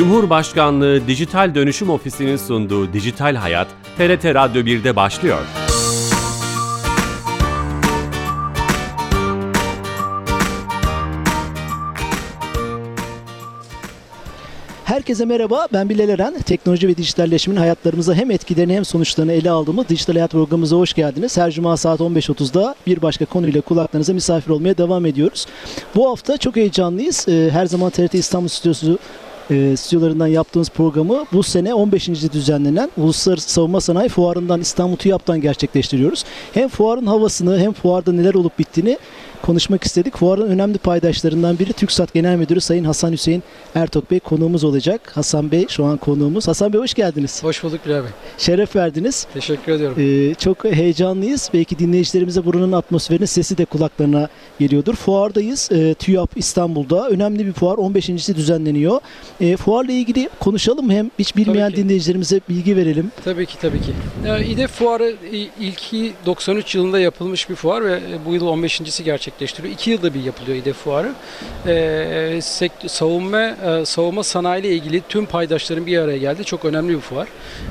Cumhurbaşkanlığı 0.00 1.06
Dijital 1.06 1.54
Dönüşüm 1.54 1.90
Ofisi'nin 1.90 2.36
sunduğu 2.36 2.92
Dijital 2.92 3.34
Hayat, 3.34 3.68
TRT 3.98 4.24
Radyo 4.24 4.62
1'de 4.62 4.96
başlıyor. 4.96 5.38
Herkese 14.84 15.24
merhaba, 15.24 15.66
ben 15.72 15.88
Bilal 15.88 16.08
Eren. 16.08 16.38
Teknoloji 16.38 16.88
ve 16.88 16.96
dijitalleşmenin 16.96 17.60
hayatlarımıza 17.60 18.14
hem 18.14 18.30
etkilerini 18.30 18.74
hem 18.74 18.84
sonuçlarını 18.84 19.32
ele 19.32 19.50
aldığımız 19.50 19.88
Dijital 19.88 20.14
Hayat 20.14 20.30
programımıza 20.30 20.76
hoş 20.76 20.92
geldiniz. 20.92 21.36
Her 21.36 21.50
cuma 21.50 21.76
saat 21.76 22.00
15.30'da 22.00 22.74
bir 22.86 23.02
başka 23.02 23.24
konuyla 23.24 23.60
kulaklarınıza 23.60 24.12
misafir 24.12 24.50
olmaya 24.50 24.78
devam 24.78 25.06
ediyoruz. 25.06 25.46
Bu 25.94 26.10
hafta 26.10 26.36
çok 26.36 26.56
heyecanlıyız. 26.56 27.28
Ee, 27.28 27.50
Her 27.52 27.66
zaman 27.66 27.90
TRT 27.90 28.14
İstanbul 28.14 28.48
Stüdyosu 28.48 28.98
e, 29.50 29.76
stüdyolarından 29.76 30.26
yaptığımız 30.26 30.68
programı 30.68 31.24
bu 31.32 31.42
sene 31.42 31.74
15. 31.74 32.08
düzenlenen 32.32 32.90
Uluslararası 32.96 33.52
Savunma 33.52 33.80
Sanayi 33.80 34.08
Fuarı'ndan 34.08 34.60
İstanbul 34.60 34.96
TÜYAP'tan 34.96 35.40
gerçekleştiriyoruz. 35.40 36.24
Hem 36.54 36.68
fuarın 36.68 37.06
havasını 37.06 37.58
hem 37.58 37.72
fuarda 37.72 38.12
neler 38.12 38.34
olup 38.34 38.58
bittiğini 38.58 38.98
konuşmak 39.42 39.84
istedik. 39.84 40.16
Fuarın 40.16 40.46
önemli 40.50 40.78
paydaşlarından 40.78 41.58
biri 41.58 41.72
TÜKSAT 41.72 42.14
Genel 42.14 42.36
Müdürü 42.36 42.60
Sayın 42.60 42.84
Hasan 42.84 43.12
Hüseyin 43.12 43.42
Ertok 43.74 44.10
Bey 44.10 44.20
konuğumuz 44.20 44.64
olacak. 44.64 45.12
Hasan 45.14 45.50
Bey 45.50 45.66
şu 45.68 45.84
an 45.84 45.96
konuğumuz. 45.96 46.48
Hasan 46.48 46.72
Bey 46.72 46.80
hoş 46.80 46.94
geldiniz. 46.94 47.42
Hoş 47.44 47.64
bulduk 47.64 47.80
Bilal 47.86 48.02
Bey. 48.02 48.10
Şeref 48.38 48.76
verdiniz. 48.76 49.26
Teşekkür 49.34 49.72
ediyorum. 49.72 49.96
Ee, 50.00 50.34
çok 50.34 50.64
heyecanlıyız. 50.64 51.50
Belki 51.54 51.78
dinleyicilerimize 51.78 52.44
buranın 52.44 52.72
atmosferinin 52.72 53.26
sesi 53.26 53.58
de 53.58 53.64
kulaklarına 53.64 54.28
geliyordur. 54.58 54.94
Fuardayız. 54.94 55.68
Ee, 55.72 55.94
TÜYAP 55.94 56.30
İstanbul'da. 56.36 57.08
Önemli 57.08 57.46
bir 57.46 57.52
fuar. 57.52 57.78
15. 57.78 58.08
düzenleniyor. 58.28 59.00
Ee, 59.40 59.56
fuarla 59.56 59.92
ilgili 59.92 60.28
konuşalım. 60.40 60.90
Hem 60.90 61.10
hiç 61.18 61.36
bilmeyen 61.36 61.72
dinleyicilerimize 61.72 62.40
bilgi 62.48 62.76
verelim. 62.76 63.12
Tabii 63.24 63.46
ki 63.46 63.58
tabii 63.60 63.80
ki. 63.80 63.92
Ya, 64.26 64.38
İDEF 64.38 64.70
Fuarı 64.70 65.14
ilki 65.60 66.12
93 66.26 66.74
yılında 66.74 67.00
yapılmış 67.00 67.50
bir 67.50 67.54
fuar 67.54 67.84
ve 67.84 68.00
bu 68.26 68.34
yıl 68.34 68.42
15.si 68.46 69.04
gerçekleştiriyor. 69.30 69.74
İki 69.74 69.90
yılda 69.90 70.14
bir 70.14 70.22
yapılıyor 70.22 70.56
İDEF 70.56 70.76
Fuarı. 70.76 71.12
Ee, 71.66 71.70
sekt- 72.40 72.88
savunma 72.88 73.40
e, 73.40 73.84
savunma 73.84 74.22
sanayi 74.22 74.62
ile 74.62 74.68
ilgili 74.68 75.02
tüm 75.08 75.26
paydaşların 75.26 75.86
bir 75.86 75.98
araya 75.98 76.18
geldi. 76.18 76.44
Çok 76.44 76.64
önemli 76.64 76.94
bir 76.94 77.00
fuar. 77.00 77.28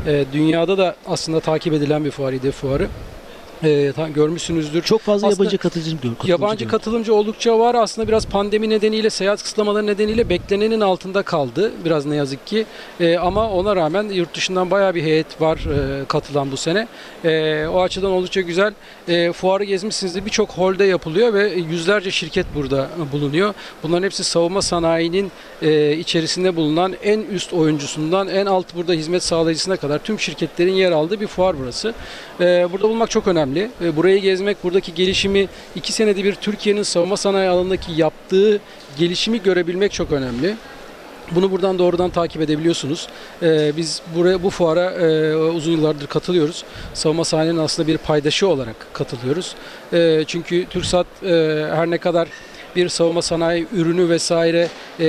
Ee, 0.07 0.25
dünyada 0.33 0.77
da 0.77 0.95
aslında 1.07 1.39
takip 1.39 1.73
edilen 1.73 2.05
bir 2.05 2.11
fuar 2.11 2.33
İDEF 2.33 2.55
Fuarı. 2.55 2.87
Ee, 3.63 3.91
ta- 3.95 4.09
görmüşsünüzdür. 4.09 4.81
Çok 4.81 5.01
fazla 5.01 5.27
Aslında 5.27 5.43
yabancı 5.43 5.57
katılıcı, 5.57 5.95
katılıcı 5.97 6.31
Yabancı 6.31 6.55
gördüm. 6.55 6.71
katılımcı 6.71 7.13
oldukça 7.15 7.59
var. 7.59 7.75
Aslında 7.75 8.07
biraz 8.07 8.25
pandemi 8.25 8.69
nedeniyle, 8.69 9.09
seyahat 9.09 9.43
kısıtlamaları 9.43 9.85
nedeniyle 9.87 10.29
beklenenin 10.29 10.81
altında 10.81 11.23
kaldı. 11.23 11.71
Biraz 11.85 12.05
ne 12.05 12.15
yazık 12.15 12.47
ki. 12.47 12.65
Ee, 12.99 13.17
ama 13.17 13.49
ona 13.49 13.75
rağmen 13.75 14.03
yurt 14.09 14.35
dışından 14.35 14.71
bayağı 14.71 14.95
bir 14.95 15.03
heyet 15.03 15.41
var 15.41 15.57
e, 15.57 16.05
katılan 16.05 16.51
bu 16.51 16.57
sene. 16.57 16.87
Ee, 17.25 17.65
o 17.67 17.81
açıdan 17.81 18.11
oldukça 18.11 18.41
güzel. 18.41 18.73
Ee, 19.07 19.31
fuarı 19.31 19.63
gezmişsinizdir. 19.63 20.25
Birçok 20.25 20.49
holde 20.49 20.83
yapılıyor 20.83 21.33
ve 21.33 21.49
yüzlerce 21.49 22.11
şirket 22.11 22.45
burada 22.55 22.87
bulunuyor. 23.11 23.53
Bunların 23.83 24.03
hepsi 24.03 24.23
savunma 24.23 24.61
sanayinin 24.61 25.31
e, 25.61 25.93
içerisinde 25.97 26.55
bulunan 26.55 26.93
en 27.03 27.19
üst 27.19 27.53
oyuncusundan 27.53 28.27
en 28.27 28.45
alt 28.45 28.75
burada 28.75 28.93
hizmet 28.93 29.23
sağlayıcısına 29.23 29.77
kadar 29.77 29.99
tüm 29.99 30.19
şirketlerin 30.19 30.73
yer 30.73 30.91
aldığı 30.91 31.19
bir 31.21 31.27
fuar 31.27 31.55
burası. 31.59 31.93
Ee, 32.41 32.67
burada 32.71 32.83
bulunmak 32.87 33.09
çok 33.09 33.27
önemli. 33.27 33.48
Ee, 33.55 33.95
burayı 33.95 34.21
gezmek, 34.21 34.63
buradaki 34.63 34.93
gelişimi, 34.93 35.47
iki 35.75 35.93
senede 35.93 36.23
bir 36.23 36.35
Türkiye'nin 36.35 36.83
savunma 36.83 37.17
sanayi 37.17 37.49
alanındaki 37.49 37.91
yaptığı 37.91 38.59
gelişimi 38.97 39.43
görebilmek 39.43 39.91
çok 39.91 40.11
önemli. 40.11 40.55
Bunu 41.31 41.51
buradan 41.51 41.79
doğrudan 41.79 42.09
takip 42.09 42.41
edebiliyorsunuz. 42.41 43.07
Ee, 43.43 43.71
biz 43.77 44.01
buraya 44.15 44.43
bu 44.43 44.49
fuara 44.49 44.91
e, 44.91 45.35
uzun 45.35 45.71
yıllardır 45.71 46.07
katılıyoruz. 46.07 46.63
Savunma 46.93 47.25
sanayinin 47.25 47.57
aslında 47.57 47.87
bir 47.87 47.97
paydaşı 47.97 48.47
olarak 48.47 48.75
katılıyoruz. 48.93 49.55
Ee, 49.93 50.23
çünkü 50.27 50.65
TürkSat 50.65 51.07
e, 51.23 51.65
her 51.73 51.89
ne 51.89 51.97
kadar 51.97 52.27
bir 52.75 52.89
savunma 52.89 53.21
sanayi 53.21 53.67
ürünü 53.73 54.09
vesaire 54.09 54.67
e, 54.99 55.07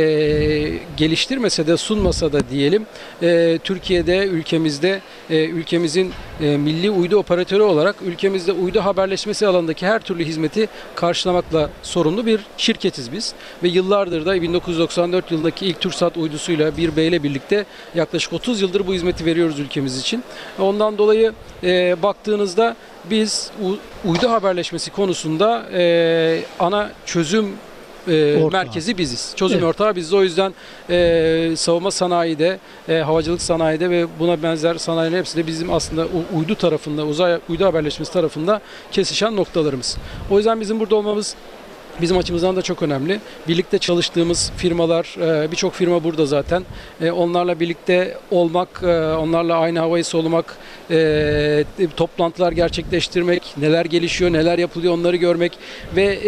geliştirmese 0.97 1.67
de 1.67 1.77
sunmasa 1.77 2.33
da 2.33 2.51
diyelim 2.51 2.87
e, 3.23 3.59
Türkiye'de 3.65 4.27
ülkemizde 4.27 5.01
e, 5.31 5.45
ülkemizin 5.45 6.13
e, 6.41 6.57
milli 6.57 6.91
uydu 6.91 7.17
operatörü 7.17 7.63
olarak 7.63 7.97
ülkemizde 8.03 8.53
uydu 8.53 8.81
haberleşmesi 8.81 9.47
alanındaki 9.47 9.87
her 9.87 10.01
türlü 10.01 10.25
hizmeti 10.25 10.69
karşılamakla 10.95 11.71
sorumlu 11.83 12.27
bir 12.27 12.41
şirketiz 12.57 13.13
biz 13.13 13.35
ve 13.63 13.69
yıllardır 13.69 14.27
da 14.27 14.43
1994 14.43 15.33
yılındaki 15.33 15.67
ilk 15.67 15.81
TürkSat 15.81 16.17
uydusuyla 16.17 16.69
1B 16.69 17.01
ile 17.01 17.23
birlikte 17.23 17.65
yaklaşık 17.95 18.33
30 18.33 18.63
yıldır 18.63 18.87
bu 18.87 18.95
hizmeti 18.95 19.25
veriyoruz 19.25 19.59
ülkemiz 19.59 20.01
için. 20.01 20.25
Ondan 20.59 20.99
dolayı 20.99 21.33
e, 21.63 22.03
baktığınızda 22.03 22.77
biz 23.11 23.51
uydu 24.05 24.31
haberleşmesi 24.31 24.91
konusunda 24.91 25.67
e, 25.73 26.43
ana 26.59 26.91
çözüm 27.07 27.53
e, 28.09 28.37
Ortağı. 28.43 28.51
merkezi 28.65 28.99
biziz. 28.99 29.33
Çözüm 29.37 29.59
Evet. 29.59 29.69
ortağı 29.69 29.97
biziz. 29.97 30.13
O 30.13 30.23
yüzden 30.23 30.55
e, 30.91 31.53
savunma 31.57 31.91
sanayide, 31.91 32.59
e, 32.89 32.95
havacılık 32.95 33.43
sanayide 33.43 33.91
ve 33.91 34.07
buna 34.19 34.43
benzer 34.43 34.75
sanayilerin 34.75 35.19
hepsi 35.21 35.37
de 35.37 35.47
bizim 35.47 35.73
aslında 35.73 36.07
uydu 36.37 36.55
tarafında, 36.55 37.07
uzay 37.07 37.39
uydu 37.49 37.65
haberleşmesi 37.65 38.13
tarafında 38.13 38.61
kesişen 38.93 39.37
noktalarımız. 39.37 39.97
O 40.31 40.37
yüzden 40.37 40.61
bizim 40.61 40.81
burada 40.81 40.97
olmamız 40.97 41.35
Bizim 42.03 42.19
açımızdan 42.19 42.57
da 42.57 42.63
çok 42.63 42.83
önemli. 42.83 43.21
Birlikte 43.49 43.79
çalıştığımız 43.79 44.53
firmalar, 44.57 45.17
e, 45.45 45.51
birçok 45.51 45.75
firma 45.75 46.05
burada 46.05 46.27
zaten. 46.27 46.65
E, 47.01 47.11
Onlarla 47.11 47.61
birlikte 47.61 48.17
olmak, 48.31 48.69
e, 48.83 48.87
onlarla 49.15 49.59
aynı 49.59 49.79
havayı 49.79 50.05
solumak, 50.05 50.57
toplantılar 51.97 52.53
gerçekleştirmek, 52.53 53.55
neler 53.57 53.85
gelişiyor, 53.85 54.33
neler 54.33 54.59
yapılıyor 54.59 54.95
onları 54.95 55.17
görmek 55.17 55.53
ve 55.97 56.19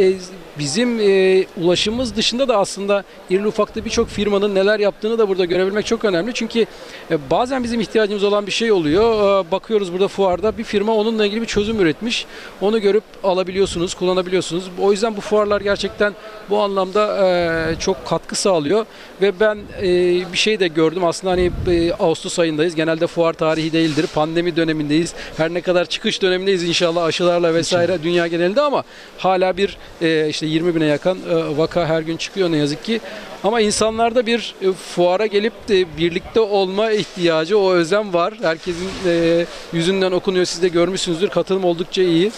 bizim 0.59 1.01
e, 1.01 1.45
ulaşımımız 1.57 2.17
dışında 2.17 2.49
da 2.49 2.57
aslında 2.57 3.05
irili 3.31 3.47
ufaklı 3.47 3.85
birçok 3.85 4.09
firmanın 4.09 4.55
neler 4.55 4.81
yaptığını 4.81 5.19
da 5.19 5.29
burada 5.29 5.45
görebilmek 5.45 5.87
çok 5.87 6.05
önemli. 6.05 6.35
Çünkü 6.35 6.67
e, 7.11 7.31
bazen 7.31 7.65
bizim 7.65 7.81
ihtiyacımız 7.81 8.25
olan 8.25 8.47
bir 8.47 8.53
şey 8.53 8.73
oluyor. 8.73 9.41
E, 9.47 9.51
Bakıyoruz 9.51 9.93
burada 9.93 10.09
fuarda 10.09 10.59
bir 10.59 10.65
firma 10.65 10.95
onunla 10.95 11.27
ilgili 11.27 11.41
bir 11.43 11.47
çözüm 11.47 11.81
üretmiş. 11.81 12.27
Onu 12.61 12.81
görüp 12.81 13.05
alabiliyorsunuz, 13.25 13.95
kullanabiliyorsunuz. 13.95 14.65
O 14.81 14.93
yüzden 14.93 15.17
bu 15.17 15.21
fuarlar 15.21 15.61
gerçekten 15.61 16.15
bu 16.51 16.61
anlamda 16.61 17.27
e, 17.27 17.79
çok 17.79 18.07
katkı 18.07 18.35
sağlıyor 18.35 18.87
ve 19.23 19.41
ben 19.41 19.59
e, 19.83 19.87
bir 20.33 20.39
şey 20.39 20.61
de 20.61 20.69
gördüm. 20.69 21.05
Aslında 21.05 21.33
hani 21.33 21.51
e, 21.71 21.93
Ağustos 21.93 22.39
ayındayız. 22.39 22.75
Genelde 22.75 23.07
fuar 23.07 23.33
tarihi 23.33 23.73
değildir. 23.73 24.07
Pandemi 24.15 24.57
dönemindeyiz. 24.57 25.15
Her 25.37 25.55
ne 25.55 25.61
kadar 25.61 25.85
çıkış 25.85 26.23
dönemindeyiz 26.23 26.63
inşallah 26.65 27.05
aşılarla 27.05 27.55
vesaire 27.55 28.03
dünya 28.03 28.27
genelinde 28.27 28.61
ama 28.61 28.85
hala 29.19 29.57
bir 29.57 29.77
e, 30.03 30.29
işte 30.29 30.42
20 30.47 30.75
bine 30.75 30.85
yakın 30.85 31.19
e, 31.31 31.59
vaka 31.59 31.87
her 31.87 32.03
gün 32.03 32.17
çıkıyor 32.17 32.51
ne 32.53 32.57
yazık 32.57 32.85
ki. 32.85 33.01
Ama 33.45 33.61
insanlarda 33.61 34.27
bir 34.27 34.55
e, 34.63 34.73
fuara 34.73 35.27
gelip 35.27 35.69
de 35.69 35.97
birlikte 35.99 36.41
olma 36.41 36.91
ihtiyacı, 36.91 37.59
o 37.59 37.73
özlem 37.73 38.15
var. 38.15 38.35
Herkesin 38.43 38.89
e, 39.07 39.47
yüzünden 39.73 40.13
okunuyor. 40.13 40.45
Siz 40.45 40.63
de 40.63 40.69
görmüşsünüzdür. 40.69 41.29
Katılım 41.29 41.65
oldukça 41.65 42.03
iyi. 42.03 42.33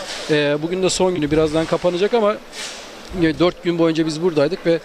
Bugün 0.63 0.83
de 0.83 0.91
son 0.91 1.15
günü 1.15 1.31
birazdan 1.31 1.67
kapanacak 1.67 2.15
ama 2.15 2.37
4 3.23 3.63
gün 3.63 3.79
boyunca 3.79 4.07
biz 4.07 4.23
buradaydık 4.23 4.67
ve 4.67 4.81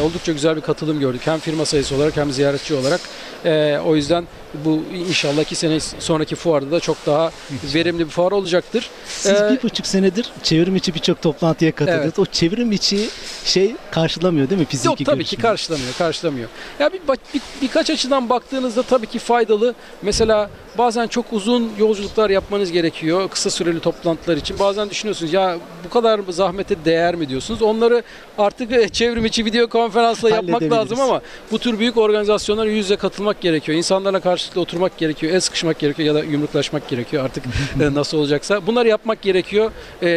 oldukça 0.00 0.32
güzel 0.32 0.56
bir 0.56 0.60
katılım 0.60 1.00
gördük. 1.00 1.20
Hem 1.24 1.38
firma 1.38 1.64
sayısı 1.64 1.96
olarak 1.96 2.16
hem 2.16 2.32
ziyaretçi 2.32 2.74
olarak. 2.74 3.00
E, 3.44 3.78
o 3.86 3.96
yüzden 3.96 4.24
bu 4.64 4.82
inşallah 5.08 5.42
iki 5.42 5.54
sene 5.54 5.80
sonraki 5.80 6.34
fuarda 6.36 6.70
da 6.70 6.80
çok 6.80 6.96
daha 7.06 7.30
verimli 7.74 8.04
bir 8.06 8.10
fuar 8.10 8.32
olacaktır. 8.32 8.90
Siz 9.06 9.32
Ee, 9.32 9.50
bir 9.50 9.62
buçuk 9.62 9.86
senedir 9.86 10.30
çevrim 10.42 10.76
içi 10.76 10.94
birçok 10.94 11.22
toplantıya 11.22 11.72
katıldınız. 11.72 12.04
Evet. 12.04 12.18
O 12.18 12.26
çevrim 12.26 12.72
içi 12.72 13.08
şey 13.44 13.74
karşılamıyor 13.90 14.50
değil 14.50 14.60
mi 14.60 14.66
fiziki 14.66 14.88
Yok 14.88 14.96
tabii 14.98 15.24
ki 15.24 15.36
görüşmeyi? 15.36 15.42
karşılamıyor, 15.42 15.92
karşılamıyor. 15.98 16.48
Ya 16.78 16.92
bir, 16.92 17.00
bir 17.34 17.40
birkaç 17.62 17.90
açıdan 17.90 18.28
baktığınızda 18.28 18.82
tabii 18.82 19.06
ki 19.06 19.18
faydalı. 19.18 19.74
Mesela 20.02 20.50
bazen 20.78 21.06
çok 21.06 21.32
uzun 21.32 21.72
yolculuklar 21.78 22.30
yapmanız 22.30 22.72
gerekiyor 22.72 23.28
kısa 23.28 23.50
süreli 23.50 23.80
toplantılar 23.80 24.36
için. 24.36 24.58
Bazen 24.58 24.90
düşünüyorsunuz 24.90 25.32
ya 25.32 25.58
bu 25.84 25.90
kadar 25.90 26.20
zahmete 26.28 26.84
değer 26.84 27.14
mi 27.14 27.28
diyorsunuz. 27.28 27.62
Onları 27.62 28.02
artık 28.38 28.72
e, 28.72 28.88
çevrim 28.88 29.24
içi 29.26 29.44
video 29.44 29.68
konferansla 29.68 30.30
yapmak 30.30 30.62
lazım 30.62 31.00
ama 31.00 31.20
bu 31.50 31.58
tür 31.58 31.78
büyük 31.78 31.96
organizasyonlara 31.96 32.68
yüz 32.70 32.76
yüze 32.84 32.96
katılmak 32.96 33.31
olmak 33.32 33.40
gerekiyor. 33.40 33.78
İnsanlarla 33.78 34.20
karşılıklı 34.20 34.60
oturmak 34.60 34.98
gerekiyor. 34.98 35.32
El 35.32 35.40
sıkışmak 35.40 35.78
gerekiyor 35.78 36.06
ya 36.06 36.14
da 36.14 36.24
yumruklaşmak 36.24 36.88
gerekiyor 36.88 37.24
artık 37.24 37.44
e, 37.80 37.94
nasıl 37.94 38.18
olacaksa. 38.18 38.66
Bunları 38.66 38.88
yapmak 38.88 39.22
gerekiyor. 39.22 39.70
E, 40.02 40.08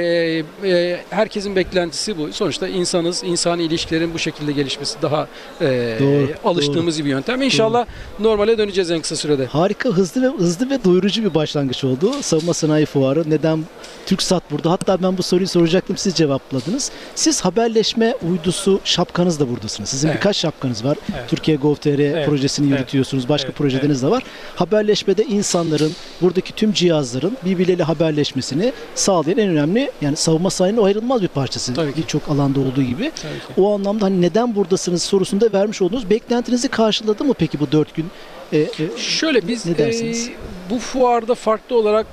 e, 0.63 0.99
herkesin 1.09 1.55
beklentisi 1.55 2.17
bu. 2.17 2.33
Sonuçta 2.33 2.67
insanız. 2.67 3.23
insani 3.23 3.63
ilişkilerin 3.63 4.13
bu 4.13 4.19
şekilde 4.19 4.51
gelişmesi 4.51 5.01
daha 5.01 5.27
e, 5.61 5.97
Doğru, 5.99 6.27
alıştığımız 6.43 7.05
bir 7.05 7.09
yöntem. 7.09 7.41
İnşallah 7.41 7.85
normale 8.19 8.57
döneceğiz 8.57 8.91
en 8.91 9.01
kısa 9.01 9.15
sürede. 9.15 9.45
Harika, 9.45 9.89
hızlı 9.89 10.21
ve 10.21 10.37
hızlı 10.37 10.69
ve 10.69 10.83
doyurucu 10.83 11.23
bir 11.23 11.33
başlangıç 11.33 11.83
oldu. 11.83 12.11
Savunma 12.21 12.53
Sanayi 12.53 12.85
Fuarı. 12.85 13.29
Neden 13.29 13.63
TürkSat 14.05 14.51
burada? 14.51 14.71
Hatta 14.71 15.01
ben 15.03 15.17
bu 15.17 15.23
soruyu 15.23 15.47
soracaktım, 15.47 15.97
siz 15.97 16.13
cevapladınız. 16.15 16.91
Siz 17.15 17.41
haberleşme 17.41 18.15
uydusu 18.29 18.79
şapkanız 18.83 19.39
da 19.39 19.49
buradasınız. 19.49 19.89
Sizin 19.89 20.07
Evet. 20.07 20.17
birkaç 20.17 20.37
şapkanız 20.37 20.85
var. 20.85 20.97
Evet. 21.13 21.29
Türkiye 21.29 21.57
Gov.tr 21.57 21.99
Evet. 21.99 22.27
projesini 22.27 22.67
Evet. 22.67 22.79
yürütüyorsunuz. 22.79 23.04
Başka 23.13 23.47
Evet. 23.47 23.57
projeleriniz 23.57 24.01
de 24.03 24.07
var. 24.11 24.23
Haberleşmede 24.55 25.23
insanların, 25.23 25.91
buradaki 26.21 26.53
tüm 26.53 26.73
cihazların 26.73 27.37
birbirleriyle 27.45 27.83
haberleşmesini 27.83 28.73
sağlayan 28.95 29.37
en 29.37 29.49
önemli, 29.49 29.91
yani 30.01 30.15
savunma 30.15 30.49
sanayinin 30.49 30.81
ayrılmaz 30.83 31.21
bir 31.21 31.27
parçası. 31.27 31.73
Birçok 31.97 32.29
alanda 32.29 32.59
olduğu 32.59 32.83
gibi. 32.83 33.11
O 33.57 33.73
anlamda 33.75 34.05
hani 34.05 34.21
neden 34.21 34.55
buradasınız 34.55 35.03
sorusunda 35.03 35.53
vermiş 35.53 35.81
olduğunuz 35.81 36.09
beklentinizi 36.09 36.67
karşıladı 36.67 37.23
mı 37.25 37.33
peki 37.33 37.59
bu 37.59 37.71
dört 37.71 37.95
gün? 37.95 38.05
E, 38.53 38.57
e, 38.59 38.69
Şöyle 38.97 39.47
biz 39.47 39.65
Ne 39.65 39.77
dersiniz? 39.77 40.27
e, 40.29 40.31
bu 40.69 40.79
fuarda 40.79 41.35
farklı 41.35 41.77
olarak 41.77 42.07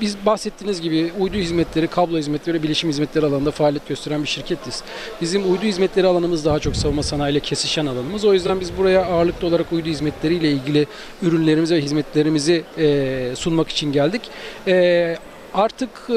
biz 0.00 0.16
bahsettiğiniz 0.26 0.80
gibi 0.80 1.12
uydu 1.18 1.36
hizmetleri, 1.36 1.86
kablo 1.86 2.18
hizmetleri 2.18 2.58
ve 2.58 2.62
bilişim 2.62 2.90
hizmetleri 2.90 3.26
alanında 3.26 3.50
faaliyet 3.50 3.88
gösteren 3.88 4.22
bir 4.22 4.28
şirketiz. 4.28 4.82
Bizim 5.20 5.52
uydu 5.52 5.62
hizmetleri 5.62 6.06
alanımız 6.06 6.44
daha 6.44 6.58
çok 6.58 6.76
savunma 6.76 7.02
sanayiyle 7.02 7.40
kesişen 7.40 7.86
alanımız. 7.86 8.24
O 8.24 8.32
yüzden 8.32 8.60
biz 8.60 8.76
buraya 8.76 9.04
ağırlıklı 9.04 9.46
olarak 9.46 9.72
uydu 9.72 9.88
hizmetleriyle 9.88 10.50
ilgili 10.50 10.86
ürünlerimizi 11.22 11.74
ve 11.74 11.80
hizmetlerimizi 11.80 12.64
e, 12.78 13.32
sunmak 13.36 13.68
için 13.68 13.92
geldik. 13.92 14.22
E, 14.66 15.16
artık 15.54 15.90
e, 16.10 16.14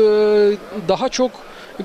daha 0.88 1.10
çok 1.10 1.32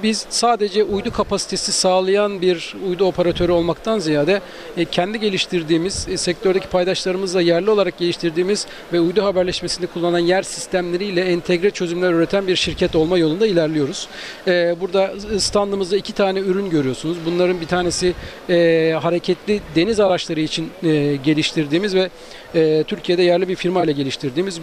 biz 0.02 0.26
sadece 0.30 0.84
uydu 0.84 1.12
kapasitesi 1.12 1.72
sağlayan 1.72 2.42
bir 2.42 2.74
uydu 2.88 3.04
operatörü 3.04 3.52
olmaktan 3.52 3.98
ziyade 3.98 4.40
e, 4.76 4.84
kendi 4.84 5.20
geliştirdiğimiz, 5.20 6.08
e, 6.08 6.16
sektördeki 6.16 6.68
paydaşlarımızla 6.68 7.40
yerli 7.40 7.70
olarak 7.70 7.98
geliştirdiğimiz 7.98 8.66
ve 8.92 9.00
uydu 9.00 9.24
haberleşmesinde 9.24 9.86
kullanılan 9.86 10.18
yer 10.18 10.42
sistemleriyle 10.42 11.20
entegre 11.20 11.70
çözümler 11.70 12.12
üreten 12.12 12.46
bir 12.46 12.56
şirket 12.56 12.96
olma 12.96 13.18
yolunda 13.18 13.46
ilerliyoruz. 13.46 14.08
E, 14.46 14.76
Burada 14.80 15.14
standımızda 15.38 15.96
iki 15.96 16.12
tane 16.12 16.38
ürün 16.38 16.70
görüyorsunuz. 16.70 17.16
Bunların 17.26 17.60
bir 17.60 17.66
tanesi 17.66 18.14
hareketli 19.02 19.60
deniz 19.74 20.00
araçları 20.00 20.40
için 20.40 20.70
geliştirdiğimiz 21.24 21.94
ve 21.94 22.10
Türkiye'de 22.84 23.22
yerli 23.22 23.48
bir 23.48 23.56
firma 23.56 23.84
ile 23.84 23.92
geliştirdiğimiz 23.92 24.60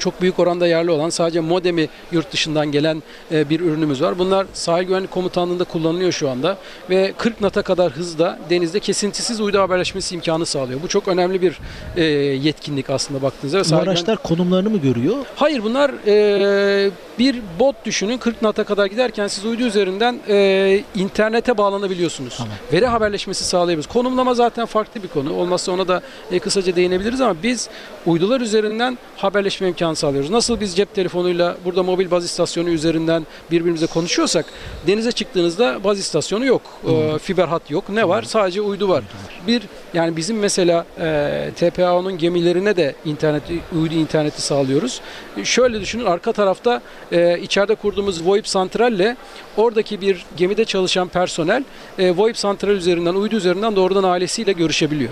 çok 0.00 0.20
büyük 0.20 0.38
oranda 0.38 0.66
yerli 0.66 0.90
olan 0.90 1.10
sadece 1.10 1.40
modemi 1.40 1.88
yurt 2.12 2.32
dışından 2.32 2.72
gelen 2.72 3.02
e, 3.32 3.48
bir 3.50 3.60
ürünümüz 3.60 4.02
var. 4.02 4.18
Bunlar 4.18 4.46
sahil 4.54 4.86
güvenlik 4.86 5.10
komutanlığında 5.10 5.64
kullanılıyor 5.64 6.12
şu 6.12 6.30
anda 6.30 6.56
ve 6.90 7.12
40 7.18 7.40
nata 7.40 7.62
kadar 7.62 7.92
hızda 7.92 8.38
denizde 8.50 8.80
kesintisiz 8.80 9.40
uydu 9.40 9.58
haberleşmesi 9.60 10.14
imkanı 10.14 10.46
sağlıyor. 10.46 10.82
Bu 10.82 10.88
çok 10.88 11.08
önemli 11.08 11.42
bir 11.42 11.58
e, 11.96 12.04
yetkinlik 12.04 12.90
aslında 12.90 13.22
baktığınızda. 13.22 13.60
bu 13.60 13.64
Sahil 13.64 13.82
güven- 13.82 13.90
araçlar 13.90 14.16
konumlarını 14.22 14.70
mı 14.70 14.78
görüyor? 14.78 15.16
Hayır 15.36 15.62
bunlar 15.64 15.90
e, 16.06 16.90
bir 17.18 17.36
bot 17.58 17.76
düşünün 17.84 18.18
40 18.18 18.42
nata 18.42 18.64
kadar 18.64 18.86
giderken 18.86 19.26
siz 19.26 19.44
uydu 19.44 19.62
üzerinden 19.62 20.20
e, 20.28 20.80
internete 20.94 21.58
bağlanabiliyorsunuz. 21.58 22.34
Tamam. 22.36 22.52
Veri 22.72 22.86
haberleşmesi 22.86 23.44
sağlayabiliyoruz. 23.44 23.86
Konumlama 23.92 24.34
zaten 24.34 24.66
farklı 24.66 25.02
bir 25.02 25.08
konu. 25.08 25.34
Olmazsa 25.34 25.72
ona 25.72 25.88
da 25.88 26.02
e, 26.32 26.38
kısaca 26.38 26.76
değinebiliriz 26.76 27.20
ama 27.20 27.36
biz 27.42 27.68
uydular 28.06 28.40
üzerinden 28.40 28.98
haberleşme 29.16 29.68
imkanı 29.68 29.89
sağlıyoruz. 29.94 30.30
Nasıl 30.30 30.60
biz 30.60 30.76
cep 30.76 30.94
telefonuyla 30.94 31.56
burada 31.64 31.82
mobil 31.82 32.10
baz 32.10 32.24
istasyonu 32.24 32.68
üzerinden 32.68 33.26
birbirimize 33.50 33.86
konuşuyorsak 33.86 34.46
denize 34.86 35.12
çıktığınızda 35.12 35.84
baz 35.84 35.98
istasyonu 35.98 36.44
yok. 36.44 36.62
E, 36.88 37.18
fiber 37.18 37.48
hat 37.48 37.70
yok. 37.70 37.88
Ne 37.88 38.08
var? 38.08 38.22
Sadece 38.22 38.60
uydu 38.60 38.88
var. 38.88 39.04
Bir 39.46 39.62
yani 39.94 40.16
bizim 40.16 40.38
mesela 40.38 40.86
e, 41.00 41.50
TPAO'nun 41.56 42.18
gemilerine 42.18 42.76
de 42.76 42.94
internet 43.04 43.42
uydu 43.80 43.94
interneti 43.94 44.42
sağlıyoruz. 44.42 45.00
Şöyle 45.44 45.80
düşünün 45.80 46.04
arka 46.04 46.32
tarafta 46.32 46.82
e, 47.12 47.38
içeride 47.38 47.74
kurduğumuz 47.74 48.26
VoIP 48.26 48.48
santralle 48.48 49.16
oradaki 49.56 50.00
bir 50.00 50.24
gemide 50.36 50.64
çalışan 50.64 51.08
personel 51.08 51.64
e, 51.98 52.16
VoIP 52.16 52.36
santral 52.36 52.70
üzerinden 52.70 53.14
uydu 53.14 53.36
üzerinden 53.36 53.76
doğrudan 53.76 54.04
ailesiyle 54.04 54.52
görüşebiliyor. 54.52 55.10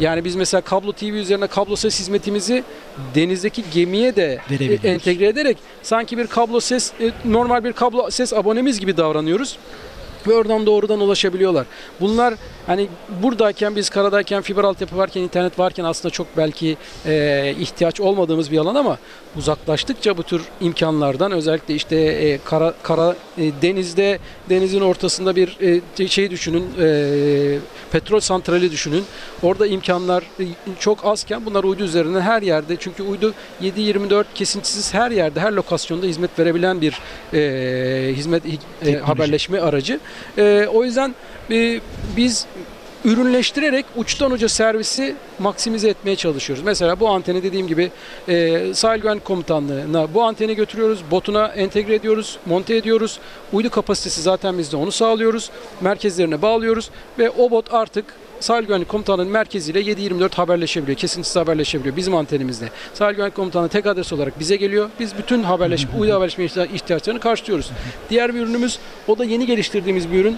Yani 0.00 0.24
biz 0.24 0.36
mesela 0.36 0.60
kablo 0.60 0.92
TV 0.92 1.04
üzerine 1.04 1.46
kablo 1.46 1.76
ses 1.76 2.00
hizmetimizi 2.00 2.64
denizdeki 3.14 3.64
gemiye 3.74 4.16
de 4.16 4.40
entegre 4.84 5.26
ederek 5.26 5.56
sanki 5.82 6.18
bir 6.18 6.26
kablo 6.26 6.60
ses 6.60 6.92
e, 7.00 7.10
normal 7.24 7.64
bir 7.64 7.72
kablo 7.72 8.10
ses 8.10 8.32
abonemiz 8.32 8.80
gibi 8.80 8.96
davranıyoruz 8.96 9.58
ve 10.26 10.34
oradan 10.34 10.66
doğrudan 10.66 11.00
ulaşabiliyorlar. 11.00 11.66
Bunlar 12.00 12.34
hani 12.66 12.88
buradayken 13.22 13.76
biz 13.76 13.90
karadayken 13.90 14.42
fiber 14.42 14.64
altyapı 14.64 14.96
varken 14.96 15.20
internet 15.20 15.58
varken 15.58 15.84
aslında 15.84 16.12
çok 16.12 16.26
belki 16.36 16.76
e, 17.06 17.54
ihtiyaç 17.60 18.00
olmadığımız 18.00 18.50
bir 18.52 18.58
alan 18.58 18.74
ama 18.74 18.98
uzaklaştıkça 19.36 20.16
bu 20.16 20.22
tür 20.22 20.42
imkanlardan 20.60 21.32
özellikle 21.32 21.74
işte 21.74 21.96
e, 21.96 22.38
kara 22.44 22.74
kara 22.82 23.16
e, 23.38 23.52
denizde 23.62 24.18
denizin 24.48 24.80
ortasında 24.80 25.36
bir 25.36 25.80
e, 25.98 26.08
şey 26.08 26.30
düşünün 26.30 26.64
e, 26.80 27.58
petrol 27.92 28.20
santrali 28.20 28.72
düşünün. 28.72 29.04
Orada 29.42 29.66
imkanlar 29.66 30.22
e, 30.40 30.44
çok 30.80 31.04
azken 31.04 31.46
bunlar 31.46 31.64
uydu 31.64 31.84
üzerinden 31.84 32.20
her 32.20 32.42
yerde 32.42 32.76
çünkü 32.76 33.02
uydu 33.02 33.34
7-24 33.62 34.24
kesintisiz 34.34 34.94
her 34.94 35.10
yerde 35.10 35.40
her 35.40 35.52
lokasyonda 35.52 36.06
hizmet 36.06 36.38
verebilen 36.38 36.80
bir 36.80 37.00
e, 37.34 38.14
hizmet 38.14 38.42
e, 38.86 38.92
haberleşme 38.92 39.60
aracı. 39.60 40.00
E, 40.38 40.66
o 40.72 40.84
yüzden 40.84 41.14
e, 41.50 41.80
biz 42.16 42.46
ürünleştirerek 43.04 43.86
uçtan 43.96 44.30
uca 44.30 44.48
servisi 44.48 45.14
maksimize 45.38 45.88
etmeye 45.88 46.16
çalışıyoruz. 46.16 46.64
Mesela 46.64 47.00
bu 47.00 47.08
anteni 47.08 47.42
dediğim 47.42 47.66
gibi 47.66 47.90
e, 48.28 48.74
sahil 48.74 49.00
güvenlik 49.00 49.24
komutanlığına 49.24 50.14
bu 50.14 50.22
anteni 50.22 50.54
götürüyoruz, 50.54 51.02
botuna 51.10 51.46
entegre 51.46 51.94
ediyoruz, 51.94 52.38
monte 52.46 52.76
ediyoruz. 52.76 53.18
Uydu 53.52 53.70
kapasitesi 53.70 54.22
zaten 54.22 54.58
biz 54.58 54.72
de 54.72 54.76
onu 54.76 54.92
sağlıyoruz. 54.92 55.50
Merkezlerine 55.80 56.42
bağlıyoruz 56.42 56.90
ve 57.18 57.30
o 57.30 57.50
bot 57.50 57.74
artık 57.74 58.04
Sahil 58.40 58.66
Güvenlik 58.66 58.88
Komutanlığı'nın 58.88 59.32
merkeziyle 59.32 59.80
7-24 59.80 60.34
haberleşebiliyor. 60.36 60.98
Kesintisiz 60.98 61.36
haberleşebiliyor 61.36 61.96
bizim 61.96 62.14
antenimizde. 62.14 62.68
Sahil 62.94 63.14
Güvenlik 63.16 63.34
Komutanlığı 63.34 63.68
tek 63.68 63.86
adres 63.86 64.12
olarak 64.12 64.40
bize 64.40 64.56
geliyor. 64.56 64.90
Biz 65.00 65.18
bütün 65.18 65.42
haberleşme, 65.42 65.90
uydu 65.98 66.12
haberleşme 66.14 66.44
ihtiya- 66.44 66.66
ihtiyaçlarını 66.74 67.20
karşılıyoruz. 67.20 67.70
Diğer 68.10 68.34
bir 68.34 68.40
ürünümüz 68.40 68.78
o 69.08 69.18
da 69.18 69.24
yeni 69.24 69.46
geliştirdiğimiz 69.46 70.12
bir 70.12 70.20
ürün. 70.20 70.36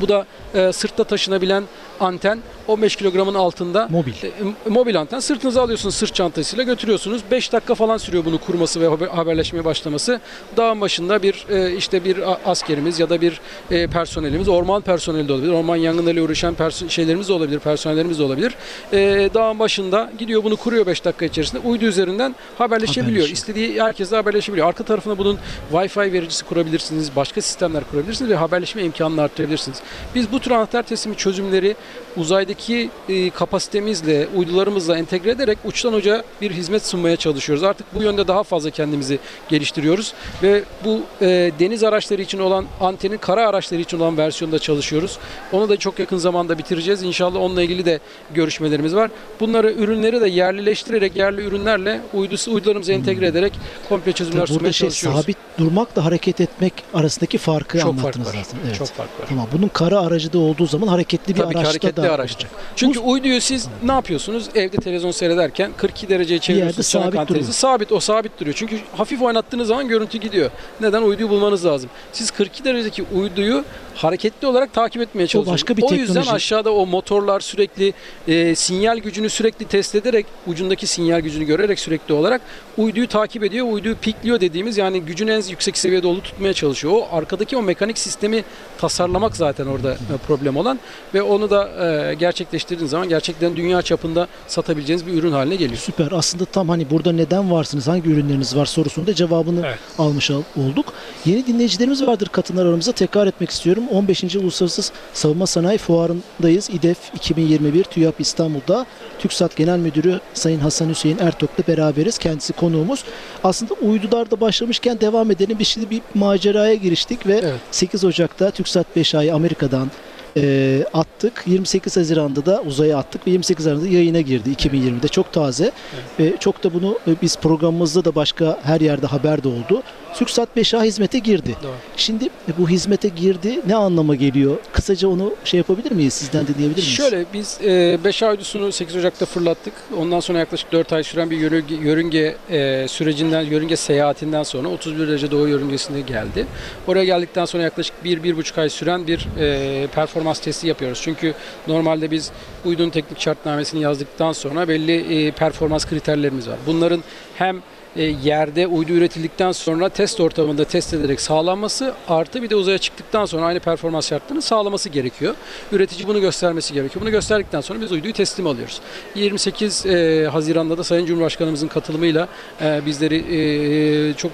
Bu 0.00 0.08
da 0.08 0.26
e, 0.54 0.72
sırtta 0.72 1.04
taşınabilen 1.04 1.64
anten 2.00 2.38
15 2.68 2.96
kilogramın 2.96 3.34
altında 3.34 3.88
Mobil. 3.90 4.12
e, 4.12 4.30
mobil 4.70 5.00
anten 5.00 5.20
sırtınıza 5.20 5.62
alıyorsunuz 5.62 5.94
sırt 5.94 6.14
çantasıyla 6.14 6.64
götürüyorsunuz. 6.64 7.22
5 7.30 7.52
dakika 7.52 7.74
falan 7.74 7.96
sürüyor 7.96 8.24
bunu 8.24 8.38
kurması 8.38 8.80
ve 8.80 8.86
haber- 8.88 9.08
haberleşmeye 9.08 9.64
başlaması. 9.64 10.20
Dağın 10.56 10.80
başında 10.80 11.22
bir 11.22 11.46
e, 11.50 11.76
işte 11.76 12.04
bir 12.04 12.18
askerimiz 12.50 13.00
ya 13.00 13.10
da 13.10 13.20
bir 13.20 13.40
e, 13.70 13.86
personelimiz, 13.86 14.48
orman 14.48 14.82
personeli 14.82 15.28
de 15.28 15.32
olabilir. 15.32 15.52
Orman 15.52 15.76
yangınlarıyla 15.76 16.22
uğraşan 16.22 16.54
perso- 16.54 16.90
şeylerimiz 16.90 17.28
de 17.28 17.32
olabilir, 17.32 17.58
personellerimiz 17.58 18.18
de 18.18 18.22
olabilir. 18.22 18.54
E, 18.92 19.30
dağın 19.34 19.58
başında 19.58 20.10
gidiyor 20.18 20.44
bunu 20.44 20.56
kuruyor 20.56 20.86
5 20.86 21.04
dakika 21.04 21.24
içerisinde. 21.24 21.60
Uydu 21.68 21.84
üzerinden 21.84 22.34
haberleşebiliyor. 22.58 23.06
Haberleşiyor. 23.06 23.36
İstediği 23.36 23.82
herkesle 23.82 24.16
haberleşebiliyor. 24.16 24.68
Arka 24.68 24.84
tarafına 24.84 25.18
bunun 25.18 25.38
Wi-Fi 25.72 26.12
vericisi 26.12 26.44
kurabilirsiniz, 26.44 27.16
başka 27.16 27.40
sistemler 27.42 27.84
kurabilirsiniz 27.90 28.30
ve 28.30 28.36
haberleşme 28.36 28.82
imkanını 28.82 29.22
arttırabilirsiniz. 29.22 29.78
Biz 30.14 30.32
bu 30.32 30.40
tür 30.40 30.50
anahtar 30.50 30.82
teslimi 30.82 31.16
çözümleri 31.16 31.76
uzaydaki 32.16 32.90
e, 33.08 33.30
kapasitemizle, 33.30 34.28
uydularımızla 34.36 34.98
entegre 34.98 35.30
ederek 35.30 35.58
uçtan 35.64 35.92
uca 35.92 36.24
bir 36.40 36.50
hizmet 36.50 36.86
sunmaya 36.86 37.16
çalışıyoruz. 37.16 37.64
Artık 37.64 37.86
bu 37.94 38.02
yönde 38.02 38.28
daha 38.28 38.42
fazla 38.42 38.70
kendimizi 38.70 39.18
geliştiriyoruz 39.48 40.14
ve 40.42 40.62
bu 40.84 41.00
e, 41.20 41.26
deniz 41.58 41.84
araçları 41.84 42.22
için 42.22 42.38
olan 42.38 42.66
antenin 42.80 43.16
kara 43.18 43.48
araçları 43.48 43.80
için 43.80 43.98
olan 44.00 44.16
versiyonda 44.18 44.58
çalışıyoruz. 44.58 45.18
Onu 45.52 45.68
da 45.68 45.76
çok 45.76 45.98
yakın 45.98 46.16
zamanda 46.16 46.58
bitireceğiz. 46.58 47.02
İnşallah 47.02 47.40
onunla 47.40 47.62
ilgili 47.62 47.84
de 47.84 48.00
görüşmelerimiz 48.34 48.94
var. 48.94 49.10
Bunları 49.40 49.72
ürünleri 49.72 50.20
de 50.20 50.28
yerlileştirerek 50.28 51.16
yerli 51.16 51.42
ürünlerle 51.42 52.00
uydusu 52.14 52.52
uydularımıza 52.54 52.92
entegre 52.92 53.26
ederek 53.26 53.52
komple 53.88 54.12
çözümler 54.12 54.46
Tabii 54.46 54.54
sunmaya 54.56 54.72
şey 54.72 54.88
çalışıyoruz. 54.88 55.20
sabit 55.20 55.36
durmakla 55.58 56.04
hareket 56.04 56.40
etmek 56.40 56.72
arasındaki 56.94 57.38
farkı 57.38 57.78
Çok 57.78 57.94
fark 57.94 57.98
anlattınız 58.04 58.28
var. 58.28 58.38
aslında. 58.40 58.62
Evet. 58.66 58.76
Çok 58.78 58.88
fark 58.88 59.20
var. 59.20 59.26
Tamam. 59.28 59.46
Bunun 59.52 59.68
kara 59.76 60.00
aracı 60.00 60.32
da 60.32 60.38
olduğu 60.38 60.66
zaman 60.66 60.86
hareketli 60.86 61.34
bir 61.34 61.40
Tabii 61.40 61.52
ki 61.52 61.58
araçta 61.58 61.70
hareketli 61.70 62.02
da 62.02 62.12
araçta. 62.12 62.48
Çünkü 62.76 62.98
uyduyu 62.98 63.40
siz 63.40 63.68
ne 63.82 63.92
yapıyorsunuz? 63.92 64.48
Evde 64.54 64.76
televizyon 64.76 65.10
seyrederken 65.10 65.70
42 65.76 66.08
dereceye 66.08 66.40
çeviriyorsunuz. 66.40 66.86
sabit 66.86 67.06
anteninizi. 67.06 67.28
duruyor. 67.28 67.52
Sabit 67.52 67.92
o 67.92 68.00
sabit 68.00 68.40
duruyor. 68.40 68.56
Çünkü 68.58 68.78
hafif 68.96 69.22
oynattığınız 69.22 69.68
zaman 69.68 69.88
görüntü 69.88 70.18
gidiyor. 70.18 70.50
Neden? 70.80 71.02
Uyduyu 71.02 71.28
bulmanız 71.28 71.66
lazım. 71.66 71.90
Siz 72.12 72.30
42 72.30 72.64
derecedeki 72.64 73.04
uyduyu 73.14 73.64
hareketli 73.94 74.46
olarak 74.46 74.72
takip 74.72 75.02
etmeye 75.02 75.26
çalışıyorsunuz. 75.26 75.54
başka 75.54 75.76
bir 75.76 75.82
o 75.82 75.94
yüzden 75.94 76.26
aşağıda 76.26 76.74
o 76.74 76.86
motorlar 76.86 77.40
sürekli 77.40 77.92
e, 78.28 78.54
sinyal 78.54 78.98
gücünü 78.98 79.30
sürekli 79.30 79.64
test 79.64 79.94
ederek 79.94 80.26
ucundaki 80.46 80.86
sinyal 80.86 81.20
gücünü 81.20 81.44
görerek 81.44 81.78
sürekli 81.78 82.14
olarak 82.14 82.40
uyduyu 82.78 83.08
takip 83.08 83.44
ediyor. 83.44 83.66
Uyduyu 83.70 83.96
pikliyor 83.96 84.40
dediğimiz 84.40 84.78
yani 84.78 85.00
gücün 85.00 85.28
en 85.28 85.42
yüksek 85.42 85.78
seviyede 85.78 86.06
olduğu 86.06 86.22
tutmaya 86.22 86.52
çalışıyor. 86.52 86.92
O 86.94 87.08
arkadaki 87.16 87.56
o 87.56 87.62
mekanik 87.62 87.98
sistemi 87.98 88.44
tasarlamak 88.78 89.36
zaten 89.36 89.55
orada 89.64 89.92
e, 89.92 89.96
problem 90.26 90.56
olan 90.56 90.78
ve 91.14 91.22
onu 91.22 91.50
da 91.50 91.86
e, 92.10 92.14
gerçekleştirdiğiniz 92.14 92.90
zaman 92.90 93.08
gerçekten 93.08 93.56
dünya 93.56 93.82
çapında 93.82 94.26
satabileceğiniz 94.48 95.06
bir 95.06 95.12
ürün 95.12 95.32
haline 95.32 95.56
geliyor. 95.56 95.78
Süper. 95.80 96.08
Aslında 96.12 96.44
tam 96.44 96.68
hani 96.68 96.90
burada 96.90 97.12
neden 97.12 97.50
varsınız, 97.50 97.88
hangi 97.88 98.10
ürünleriniz 98.10 98.56
var 98.56 98.66
sorusunda 98.66 99.14
cevabını 99.14 99.66
Evet. 99.66 99.78
almış 99.98 100.30
al- 100.30 100.42
olduk. 100.56 100.92
Yeni 101.26 101.46
dinleyicilerimiz 101.46 102.06
vardır 102.06 102.28
katılımlar 102.32 102.66
aramızda. 102.66 102.92
Tekrar 102.92 103.26
etmek 103.26 103.50
istiyorum. 103.50 103.84
15. 103.92 104.36
Uluslararası 104.36 104.92
Savunma 105.12 105.46
Sanayi 105.46 105.78
Fuarı'ndayız. 105.78 106.70
İDEF 106.70 106.98
2021 107.14 107.84
TÜYAP 107.84 108.20
İstanbul'da. 108.20 108.86
TÜKSAT 109.18 109.56
Genel 109.56 109.78
Müdürü 109.78 110.20
Sayın 110.34 110.60
Hasan 110.60 110.88
Hüseyin 110.88 111.18
Ertok'la 111.18 111.64
beraberiz. 111.68 112.18
Kendisi 112.18 112.52
konuğumuz. 112.52 113.04
Aslında 113.44 113.74
uydularda 113.74 114.40
başlamışken 114.40 115.00
devam 115.00 115.30
edelim. 115.30 115.56
Biz 115.58 115.68
şimdi 115.68 115.90
bir 115.90 116.00
maceraya 116.14 116.74
giriştik 116.74 117.26
ve 117.26 117.40
Evet. 117.44 117.54
8 117.70 118.04
Ocak'ta 118.04 118.50
TÜKSAT 118.50 118.86
5A'yı 118.96 119.34
Amerika'dan 119.46 119.90
e, 120.36 120.84
attık. 120.94 121.44
28 121.46 121.96
Haziran'da 121.96 122.46
da 122.46 122.62
uzaya 122.66 122.98
attık 122.98 123.26
ve 123.26 123.30
28 123.30 123.66
Haziran'da 123.66 123.88
yayına 123.88 124.20
girdi 124.20 124.50
2020'de. 124.50 125.08
Çok 125.08 125.32
taze. 125.32 125.72
Ve 126.20 126.36
çok 126.40 126.64
da 126.64 126.74
bunu 126.74 126.98
e, 127.06 127.10
biz 127.22 127.36
programımızda 127.36 128.04
da 128.04 128.14
başka 128.14 128.58
her 128.62 128.80
yerde 128.80 129.06
haber 129.06 129.42
de 129.42 129.48
oldu. 129.48 129.82
TürkSat 130.14 130.48
5A 130.56 130.82
hizmete 130.82 131.18
girdi. 131.18 131.56
Doğru. 131.62 131.72
Şimdi 131.96 132.24
e, 132.24 132.58
bu 132.58 132.68
hizmete 132.68 133.08
girdi 133.08 133.60
ne 133.66 133.74
anlama 133.74 134.14
geliyor? 134.14 134.56
Kısaca 134.72 135.08
onu 135.08 135.34
şey 135.44 135.58
yapabilir 135.58 135.92
miyiz? 135.92 136.14
Sizden 136.14 136.46
dinleyebilir 136.46 136.82
miyiz? 136.82 136.96
Şöyle 136.96 137.24
biz 137.32 137.58
5 138.04 138.22
ay 138.22 138.30
uydusunu 138.30 138.72
8 138.72 138.96
Ocak'ta 138.96 139.26
fırlattık. 139.26 139.74
Ondan 139.98 140.20
sonra 140.20 140.38
yaklaşık 140.38 140.72
4 140.72 140.92
ay 140.92 141.02
süren 141.02 141.30
bir 141.30 141.36
yörünge, 141.36 141.74
yörünge 141.74 142.36
e, 142.50 142.88
sürecinden, 142.88 143.42
yörünge 143.42 143.76
seyahatinden 143.76 144.42
sonra 144.42 144.68
31 144.68 145.08
derece 145.08 145.30
doğu 145.30 145.48
yörüngesine 145.48 146.00
geldi. 146.00 146.46
Oraya 146.86 147.04
geldikten 147.04 147.44
sonra 147.44 147.62
yaklaşık 147.62 147.94
1-1,5 148.04 148.60
ay 148.60 148.68
süren 148.68 149.06
bir 149.06 149.28
e, 149.38 149.86
performans 149.86 150.40
testi 150.40 150.66
yapıyoruz. 150.66 151.00
Çünkü 151.02 151.34
normalde 151.68 152.10
biz 152.10 152.30
uydunun 152.64 152.90
teknik 152.90 153.20
şartnamesini 153.20 153.82
yazdıktan 153.82 154.32
sonra 154.32 154.68
belli 154.68 155.26
e, 155.26 155.30
performans 155.30 155.86
kriterlerimiz 155.86 156.48
var. 156.48 156.56
Bunların 156.66 157.02
hem 157.34 157.56
e, 157.56 157.60
yerde 158.02 158.66
uydu 158.66 158.92
üretildikten 158.92 159.52
sonra 159.52 159.88
test 159.88 160.20
ortamında 160.20 160.64
test 160.64 160.94
ederek 160.94 161.20
sağlanması 161.20 161.94
artı 162.08 162.42
bir 162.42 162.50
de 162.50 162.56
uzaya 162.56 162.78
çıktıktan 162.78 163.24
sonra 163.24 163.46
aynı 163.46 163.60
performans 163.60 164.08
şartlarını 164.08 164.42
sağlaması 164.42 164.88
gerekiyor. 164.88 165.34
Üretici 165.72 166.08
bunu 166.08 166.20
göstermesi 166.20 166.74
gerekiyor. 166.74 167.02
Bunu 167.02 167.10
gösterdikten 167.10 167.60
sonra 167.60 167.80
biz 167.80 167.92
uyduyu 167.92 168.12
teslim 168.12 168.46
alıyoruz. 168.46 168.80
28 169.14 169.86
e, 169.86 170.28
Haziran'da 170.32 170.78
da 170.78 170.84
Sayın 170.84 171.06
Cumhurbaşkanımızın 171.06 171.68
katılımıyla 171.68 172.28
e, 172.60 172.86
bizleri 172.86 173.16
e, 173.16 174.14
çok 174.14 174.32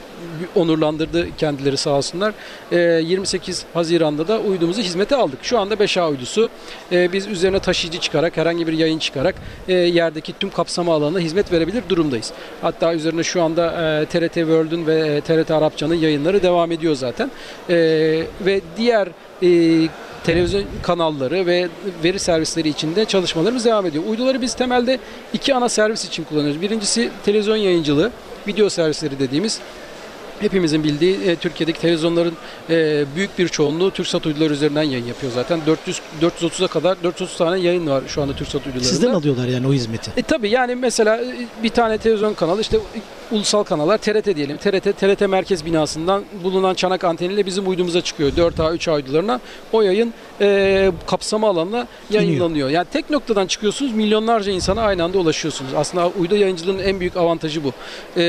onurlandırdı 0.55 1.37
kendileri 1.37 1.77
sağ 1.77 1.91
olsunlar. 1.91 2.35
E, 2.73 2.79
28 2.79 3.65
Haziran'da 3.75 4.29
da 4.29 4.41
uydumuzu 4.41 4.83
hizmete 4.83 5.17
aldık. 5.17 5.39
Şu 5.43 5.59
anda 5.59 5.75
5A 5.75 6.11
uydusu. 6.11 6.49
E, 6.93 7.13
biz 7.13 7.27
üzerine 7.27 7.59
taşıyıcı 7.59 8.01
çıkarak, 8.01 8.37
herhangi 8.37 8.67
bir 8.67 8.73
yayın 8.73 8.99
çıkarak 8.99 9.35
e, 9.69 9.73
yerdeki 9.73 10.33
tüm 10.41 10.51
kapsama 10.51 10.95
alanına 10.95 11.19
hizmet 11.19 11.53
verebilir 11.53 11.83
durumdayız. 11.89 12.33
Hatta 12.63 12.95
üzerine 12.95 13.23
şu 13.23 13.43
anda 13.53 14.01
e, 14.03 14.07
TRT 14.07 14.35
World'ün 14.35 14.87
ve 14.87 14.95
e, 14.95 15.21
TRT 15.21 15.51
Arapça'nın 15.51 15.95
yayınları 15.95 16.43
devam 16.43 16.73
ediyor 16.73 16.95
zaten. 16.95 17.31
E, 17.71 17.77
ve 18.41 18.61
diğer 18.77 19.09
e, 19.43 19.89
televizyon 20.25 20.65
kanalları 20.83 21.47
ve 21.47 21.69
veri 22.05 22.19
servisleri 22.19 22.69
içinde 22.69 23.05
çalışmalarımız 23.05 23.65
devam 23.65 23.87
ediyor. 23.87 24.05
Uyduları 24.09 24.43
biz 24.43 24.55
temelde 24.55 24.99
iki 25.33 25.55
ana 25.55 25.69
servis 25.69 26.05
için 26.05 26.25
kullanıyoruz. 26.25 26.63
Birincisi 26.63 27.11
televizyon 27.25 27.57
yayıncılığı, 27.57 28.11
video 28.47 28.69
servisleri 28.69 29.19
dediğimiz 29.19 29.61
hepimizin 30.43 30.85
bildiği 30.85 31.21
e, 31.21 31.37
Türkiye'deki 31.37 31.81
televizyonların 31.81 32.35
e, 32.71 33.05
büyük 33.17 33.39
bir 33.39 33.49
çoğunluğu 33.49 33.91
TürkSat 33.91 34.27
uyduları 34.27 34.53
üzerinden 34.53 34.83
yayın 34.83 35.07
yapıyor 35.07 35.33
zaten. 35.33 35.61
400 35.67 36.01
430'a 36.23 36.69
kadar 36.69 37.03
430 37.03 37.37
tane 37.37 37.61
yayın 37.61 37.87
var 37.87 38.03
şu 38.07 38.23
anda 38.23 38.37
TürkSat 38.37 38.67
uydularında. 38.67 38.89
Sizden 38.89 39.11
alıyorlar 39.11 39.49
yani 39.49 39.67
o 39.67 39.73
hizmeti. 39.73 40.11
E 40.17 40.23
tabi 40.23 40.51
yani 40.51 40.75
mesela 40.75 41.17
e, 41.17 41.35
bir 41.63 41.69
tane 41.69 41.99
televizyon 41.99 42.35
kanalı 42.35 42.61
işte 42.61 42.79
ulusal 43.33 43.63
kanallar 43.63 43.99
TRT 43.99 44.37
diyelim. 44.37 44.57
TRT 44.57 44.99
TRT 44.99 45.29
merkez 45.29 45.65
binasından 45.67 46.25
bulunan 46.45 46.75
çanak 46.75 47.05
anteniyle 47.05 47.47
bizim 47.47 47.69
uydumuza 47.69 48.01
çıkıyor. 48.01 48.33
4A 48.33 48.77
3A 48.77 48.95
uydularına 48.95 49.41
o 49.73 49.83
yayın 49.83 50.15
e, 50.41 50.93
kapsama 51.07 51.49
alanına 51.49 51.87
yayınlanıyor. 52.11 52.69
Yani 52.71 52.87
tek 52.93 53.11
noktadan 53.11 53.47
çıkıyorsunuz 53.47 53.93
milyonlarca 53.93 54.53
insana 54.53 54.83
aynı 54.83 55.05
anda 55.05 55.19
ulaşıyorsunuz. 55.19 55.75
Aslında 55.75 56.09
uydu 56.09 56.37
yayıncılığının 56.37 56.83
en 56.83 57.01
büyük 57.01 57.17
avantajı 57.17 57.65
bu. 57.65 57.73
E, 58.17 58.25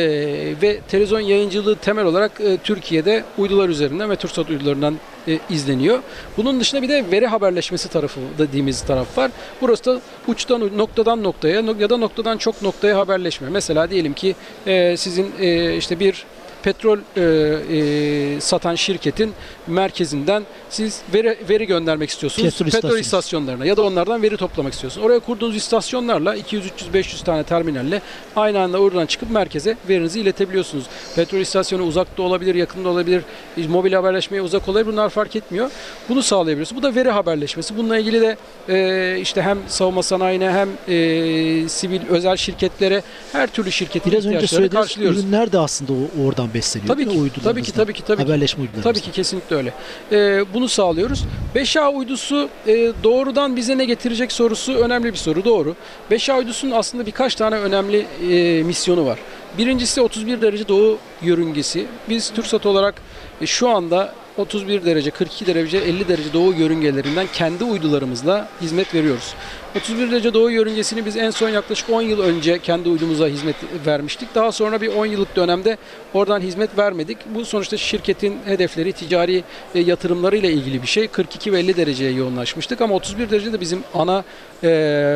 ve 0.62 0.80
televizyon 0.88 1.20
yayıncılığı 1.20 1.76
temel 1.76 2.06
olarak 2.06 2.42
e, 2.42 2.58
Türkiye'de 2.58 3.24
uydular 3.38 3.70
üzerinden 3.70 4.10
ve 4.10 4.16
TürkSat 4.16 4.50
uydularından 4.50 4.98
e, 5.28 5.40
izleniyor. 5.50 6.00
Bunun 6.38 6.60
dışında 6.60 6.82
bir 6.82 6.90
de 6.90 7.06
veri 7.12 7.28
haberleşmesi 7.28 7.90
tarafı 7.90 8.20
dediğimiz 8.38 8.82
taraf 8.82 9.18
var. 9.18 9.32
Burası 9.62 9.86
da 9.86 10.02
uçtan 10.28 10.78
noktadan 10.78 11.24
noktaya 11.24 11.60
nok- 11.62 11.82
ya 11.82 11.90
da 11.90 11.98
noktadan 11.98 12.38
çok 12.38 12.62
noktaya 12.62 12.98
haberleşme. 12.98 13.50
Mesela 13.50 13.90
diyelim 13.90 14.14
ki 14.14 14.36
e, 14.68 14.98
sizin 14.98 15.32
e, 15.40 15.78
işte 15.78 16.00
bir 16.00 16.26
petrol 16.64 17.00
e, 17.18 17.22
e, 17.22 18.42
satan 18.42 18.76
şirketin 18.76 19.34
merkezinden 19.68 20.44
siz 20.70 21.02
veri, 21.14 21.38
veri 21.50 21.68
göndermek 21.68 22.10
istiyorsunuz. 22.10 22.58
Petrol 22.58 22.72
Petrol, 22.72 23.00
istasyonlarına 23.00 23.66
ya 23.66 23.78
da 23.78 23.82
onlardan 23.82 24.22
veri 24.22 24.38
toplamak 24.38 24.74
istiyorsunuz. 24.74 25.06
Oraya 25.06 25.20
kurduğunuz 25.20 25.56
istasyonlarla 25.56 26.36
200 26.36 26.66
300 26.66 26.94
500 26.94 27.24
tane 27.24 27.44
terminalle 27.44 28.02
aynı 28.36 28.60
anda 28.60 28.80
oradan 28.80 29.06
çıkıp 29.06 29.32
merkeze 29.32 29.78
verinizi 29.90 30.20
iletebiliyorsunuz. 30.20 30.86
Petrol 31.16 31.40
istasyonu 31.40 31.84
uzakta 31.84 32.24
olabilir, 32.24 32.56
yakında 32.56 32.90
olabilir, 32.90 33.24
mobil 33.70 33.94
haberleşmeye 33.94 34.42
uzak 34.42 34.70
olabilir. 34.70 34.94
Bunlar 34.94 35.10
fark 35.10 35.36
etmiyor. 35.36 35.72
Bunu 36.10 36.24
sağlayabiliyorsunuz. 36.24 36.84
Bu 36.84 36.88
da 36.88 36.96
veri 36.96 37.10
haberleşmesi. 37.10 37.78
Bununla 37.78 37.98
ilgili 37.98 38.22
de 38.22 38.38
e, 38.70 39.20
işte 39.22 39.42
hem 39.42 39.60
savunma 39.68 40.04
sanayine 40.04 40.52
hem 40.52 40.70
e, 40.88 41.70
sivil 41.70 42.02
özel 42.10 42.38
şirketlere 42.38 43.04
her 43.32 43.48
türlü 43.48 43.72
şirketin 43.72 44.12
Biraz 44.12 44.26
önce 44.26 44.36
ihtiyaçlarını 44.36 44.60
söylediğiniz 44.60 44.88
karşılıyoruz. 44.88 45.24
ürünler 45.24 45.52
de 45.52 45.60
aslında 45.60 45.94
o, 45.94 46.28
besleniyor. 46.54 46.88
Tabii 46.94 47.04
ki, 47.04 47.10
Uydularımızdan. 47.10 47.52
tabii 47.52 47.64
ki, 47.64 47.72
tabii 47.74 47.94
ki, 47.94 48.04
tabii 48.06 48.18
ki. 48.18 48.24
Haberleşme. 48.24 48.66
Tabii 48.84 49.00
ki 49.02 49.12
kesinlikle 49.12 49.56
öyle. 49.56 49.74
Ee, 50.12 50.46
bunu 50.54 50.68
sağlıyoruz. 50.70 51.24
5A 51.56 51.94
uydusu 51.94 52.50
e, 52.68 52.92
doğrudan 53.04 53.56
bize 53.56 53.78
ne 53.78 53.86
getirecek 53.86 54.32
sorusu 54.32 54.74
önemli 54.74 55.12
bir 55.14 55.18
soru 55.18 55.46
doğru. 55.46 55.76
5A 56.12 56.38
uydusunun 56.38 56.72
aslında 56.72 57.06
birkaç 57.06 57.36
tane 57.36 57.56
önemli 57.56 58.06
e, 58.32 58.64
misyonu 58.64 59.06
var. 59.06 59.20
Birincisi 59.58 60.02
31 60.02 60.42
derece 60.42 60.68
doğu 60.68 60.98
yörüngesi. 61.22 61.86
Biz 62.10 62.30
TürkSat 62.30 62.66
olarak 62.66 62.96
e, 63.42 63.46
şu 63.46 63.70
anda 63.70 64.14
31 64.38 64.86
derece, 64.86 65.12
42 65.12 65.46
derece, 65.46 65.78
50 65.78 66.08
derece 66.08 66.34
doğu 66.34 66.54
yörüngelerinden 66.54 67.28
kendi 67.34 67.64
uydularımızla 67.64 68.48
hizmet 68.62 68.94
veriyoruz. 68.96 69.34
31 69.76 70.12
derece 70.12 70.34
doğu 70.34 70.52
yörüngesini 70.52 71.06
biz 71.06 71.18
en 71.18 71.30
son 71.30 71.50
yaklaşık 71.50 71.90
10 71.90 72.02
yıl 72.02 72.20
önce 72.20 72.60
kendi 72.60 72.90
uydumuza 72.90 73.28
hizmet 73.28 73.56
vermiştik. 73.86 74.36
Daha 74.36 74.52
sonra 74.52 74.82
bir 74.82 74.88
10 74.88 75.06
yıllık 75.06 75.36
dönemde 75.36 75.78
oradan 76.14 76.40
hizmet 76.40 76.78
vermedik. 76.78 77.18
Bu 77.36 77.46
sonuçta 77.46 77.78
şirketin 77.78 78.38
hedefleri, 78.46 78.94
ticari 78.94 79.44
e, 79.76 79.80
yatırımlarıyla 79.80 80.50
ilgili 80.50 80.82
bir 80.82 80.88
şey. 80.88 81.08
42 81.08 81.54
ve 81.54 81.60
50 81.60 81.78
dereceye 81.78 82.12
yoğunlaşmıştık 82.12 82.82
ama 82.82 82.96
31 82.96 83.30
derece 83.30 83.54
de 83.54 83.62
bizim 83.62 83.84
ana 83.94 84.24
e, 84.64 84.70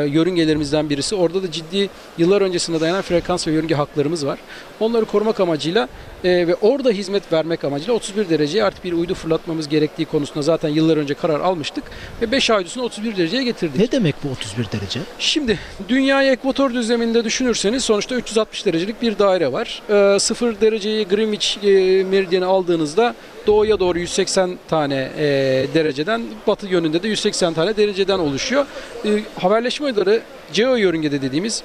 yörüngelerimizden 0.09 0.89
birisi. 0.89 1.15
Orada 1.15 1.43
da 1.43 1.51
ciddi 1.51 1.89
yıllar 2.17 2.41
öncesinde 2.41 2.81
dayanan 2.81 3.01
frekans 3.01 3.47
ve 3.47 3.51
yörünge 3.51 3.75
haklarımız 3.75 4.25
var. 4.25 4.39
Onları 4.79 5.05
korumak 5.05 5.39
amacıyla 5.39 5.87
e, 6.23 6.47
ve 6.47 6.55
orada 6.55 6.89
hizmet 6.89 7.33
vermek 7.33 7.63
amacıyla 7.63 7.93
31 7.93 8.29
dereceye 8.29 8.63
artık 8.63 8.83
bir 8.83 8.93
uydu 8.93 9.13
fırlatmamız 9.13 9.69
gerektiği 9.69 10.05
konusunda 10.05 10.41
zaten 10.41 10.69
yıllar 10.69 10.97
önce 10.97 11.13
karar 11.13 11.39
almıştık 11.39 11.83
ve 12.21 12.31
5 12.31 12.49
ay 12.49 12.57
uydusunu 12.57 12.83
31 12.83 13.17
dereceye 13.17 13.43
getirdik. 13.43 13.79
Ne 13.79 13.91
demek 13.91 14.15
bu 14.23 14.29
31 14.29 14.46
derece? 14.55 14.99
Şimdi 15.19 15.59
dünyayı 15.89 16.31
ekvator 16.31 16.73
düzleminde 16.73 17.23
düşünürseniz 17.23 17.83
sonuçta 17.83 18.15
360 18.15 18.65
derecelik 18.65 19.01
bir 19.01 19.19
daire 19.19 19.51
var. 19.51 19.81
Ee, 19.89 20.19
0 20.19 20.61
dereceyi 20.61 21.07
Greenwich 21.07 21.57
e, 21.63 22.03
meridyeni 22.03 22.45
aldığınızda 22.45 23.15
doğuya 23.47 23.79
doğru 23.79 23.99
180 23.99 24.57
tane 24.67 25.11
e, 25.17 25.25
dereceden, 25.73 26.21
batı 26.47 26.67
yönünde 26.67 27.03
de 27.03 27.07
180 27.07 27.53
tane 27.53 27.77
dereceden 27.77 28.19
oluşuyor. 28.19 28.65
E, 29.05 29.09
haberleşme 29.39 29.85
uyduları 29.85 30.21
geo 30.53 30.75
yörüngede 30.75 31.21
dediğimiz 31.21 31.63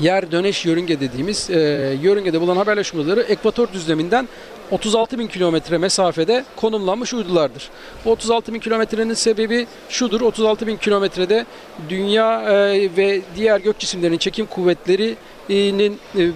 yer 0.00 0.32
döneş 0.32 0.66
yörünge 0.66 1.00
dediğimiz 1.00 1.50
e, 1.50 1.58
yörüngede 2.02 2.40
bulunan 2.40 2.56
haberleşme 2.56 3.00
uyduları 3.00 3.20
ekvator 3.20 3.72
düzleminden 3.72 4.28
36 4.70 5.18
bin 5.18 5.26
kilometre 5.26 5.78
mesafede 5.78 6.44
konumlanmış 6.56 7.14
uydulardır. 7.14 7.70
Bu 8.04 8.10
36 8.10 8.54
bin 8.54 8.60
kilometrenin 8.60 9.14
sebebi 9.14 9.66
şudur. 9.88 10.20
36 10.20 10.66
bin 10.66 10.76
kilometrede 10.76 11.46
dünya 11.88 12.42
e, 12.42 12.90
ve 12.96 13.20
diğer 13.36 13.60
gök 13.60 13.78
cisimlerinin 13.78 14.18
çekim 14.18 14.46
kuvvetlerinin 14.46 15.98
e, 16.18 16.30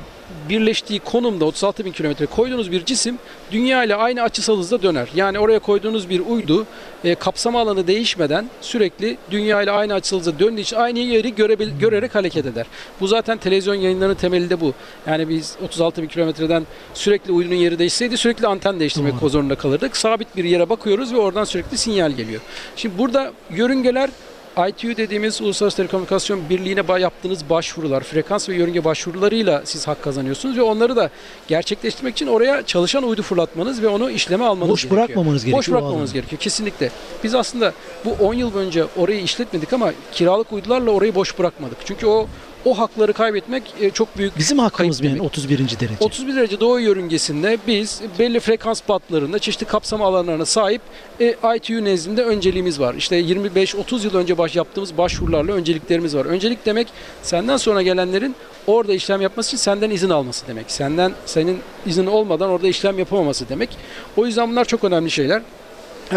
birleştiği 0.48 1.00
konumda 1.00 1.44
36 1.44 1.84
bin 1.84 1.92
kilometre 1.92 2.26
koyduğunuz 2.26 2.72
bir 2.72 2.84
cisim 2.84 3.18
dünya 3.54 3.84
ile 3.84 3.94
aynı 3.94 4.22
açısal 4.22 4.58
hızda 4.58 4.82
döner. 4.82 5.08
Yani 5.14 5.38
oraya 5.38 5.58
koyduğunuz 5.58 6.10
bir 6.10 6.20
uydu 6.20 6.66
e, 7.04 7.14
kapsama 7.14 7.60
alanı 7.60 7.86
değişmeden 7.86 8.46
sürekli 8.60 9.16
dünya 9.30 9.62
ile 9.62 9.70
aynı 9.70 9.94
açısal 9.94 10.18
hızda 10.18 10.38
döndüğü 10.38 10.60
için 10.60 10.76
aynı 10.76 10.98
yeri 10.98 11.28
görebil- 11.34 11.78
görerek 11.78 12.14
hareket 12.14 12.46
eder. 12.46 12.66
Bu 13.00 13.06
zaten 13.06 13.38
televizyon 13.38 13.74
yayınlarının 13.74 14.14
temeli 14.14 14.50
de 14.50 14.60
bu. 14.60 14.74
Yani 15.06 15.28
biz 15.28 15.56
36 15.64 16.02
bin 16.02 16.08
kilometreden 16.08 16.66
sürekli 16.94 17.32
uydunun 17.32 17.54
yeri 17.54 17.78
değişseydi 17.78 18.16
sürekli 18.16 18.46
anten 18.46 18.80
değiştirmek 18.80 19.20
Doğru. 19.20 19.28
zorunda 19.30 19.54
kalırdık. 19.54 19.96
Sabit 19.96 20.36
bir 20.36 20.44
yere 20.44 20.68
bakıyoruz 20.68 21.12
ve 21.12 21.18
oradan 21.18 21.44
sürekli 21.44 21.78
sinyal 21.78 22.10
geliyor. 22.12 22.40
Şimdi 22.76 22.98
burada 22.98 23.32
yörüngeler 23.50 24.10
ITU 24.58 24.96
dediğimiz 24.96 25.40
Uluslararası 25.40 25.76
Telekomünikasyon 25.76 26.48
Birliği'ne 26.48 27.00
yaptığınız 27.00 27.50
başvurular, 27.50 28.02
frekans 28.02 28.48
ve 28.48 28.54
yörünge 28.54 28.84
başvurularıyla 28.84 29.62
siz 29.64 29.88
hak 29.88 30.02
kazanıyorsunuz 30.02 30.56
ve 30.56 30.62
onları 30.62 30.96
da 30.96 31.10
gerçekleştirmek 31.48 32.14
için 32.14 32.26
oraya 32.26 32.66
çalışan 32.66 33.02
uydu 33.02 33.22
fırlatmanız 33.22 33.82
ve 33.82 33.88
onu 33.88 34.10
işleme 34.10 34.44
almanız 34.44 34.70
Boş 34.72 34.82
gerekiyor. 34.82 35.08
bırakmamanız 35.08 35.44
gerekiyor 35.44 35.58
Boş 35.58 35.68
alanı. 35.82 36.12
gerekiyor 36.12 36.40
kesinlikle. 36.40 36.90
Biz 37.24 37.34
aslında 37.34 37.72
bu 38.04 38.10
10 38.26 38.34
yıl 38.34 38.56
önce 38.56 38.84
orayı 38.96 39.22
işletmedik 39.22 39.72
ama 39.72 39.92
kiralık 40.12 40.52
uydularla 40.52 40.90
orayı 40.90 41.14
boş 41.14 41.38
bırakmadık. 41.38 41.78
Çünkü 41.84 42.06
o 42.06 42.26
o 42.64 42.78
hakları 42.78 43.12
kaybetmek 43.12 43.62
e, 43.80 43.90
çok 43.90 44.18
büyük 44.18 44.38
Bizim 44.38 44.58
hakkımız 44.58 45.00
mı 45.00 45.06
yani 45.06 45.16
demek. 45.16 45.30
31. 45.30 45.58
derece? 45.58 45.96
31 46.00 46.36
derece 46.36 46.60
doğu 46.60 46.80
yörüngesinde 46.80 47.58
biz 47.66 48.00
belli 48.18 48.40
frekans 48.40 48.80
batlarında 48.88 49.38
çeşitli 49.38 49.66
kapsama 49.66 50.06
alanlarına 50.06 50.46
sahip 50.46 50.82
e, 51.20 51.36
ITU 51.56 51.84
nezdinde 51.84 52.24
önceliğimiz 52.24 52.80
var. 52.80 52.94
İşte 52.94 53.20
25-30 53.20 54.04
yıl 54.04 54.14
önce 54.14 54.38
baş 54.38 54.56
yaptığımız 54.56 54.98
başvurularla 54.98 55.52
önceliklerimiz 55.52 56.16
var. 56.16 56.24
Öncelik 56.24 56.66
demek 56.66 56.88
senden 57.22 57.56
sonra 57.56 57.82
gelenlerin 57.82 58.34
orada 58.66 58.92
işlem 58.94 59.20
yapması 59.20 59.48
için 59.48 59.58
senden 59.58 59.90
izin 59.90 60.10
alması 60.10 60.46
demek. 60.46 60.70
Senden 60.70 61.12
senin 61.26 61.58
izin 61.86 62.06
olmadan 62.06 62.50
orada 62.50 62.68
işlem 62.68 62.98
yapamaması 62.98 63.48
demek. 63.48 63.70
O 64.16 64.26
yüzden 64.26 64.50
bunlar 64.50 64.64
çok 64.64 64.84
önemli 64.84 65.10
şeyler. 65.10 65.42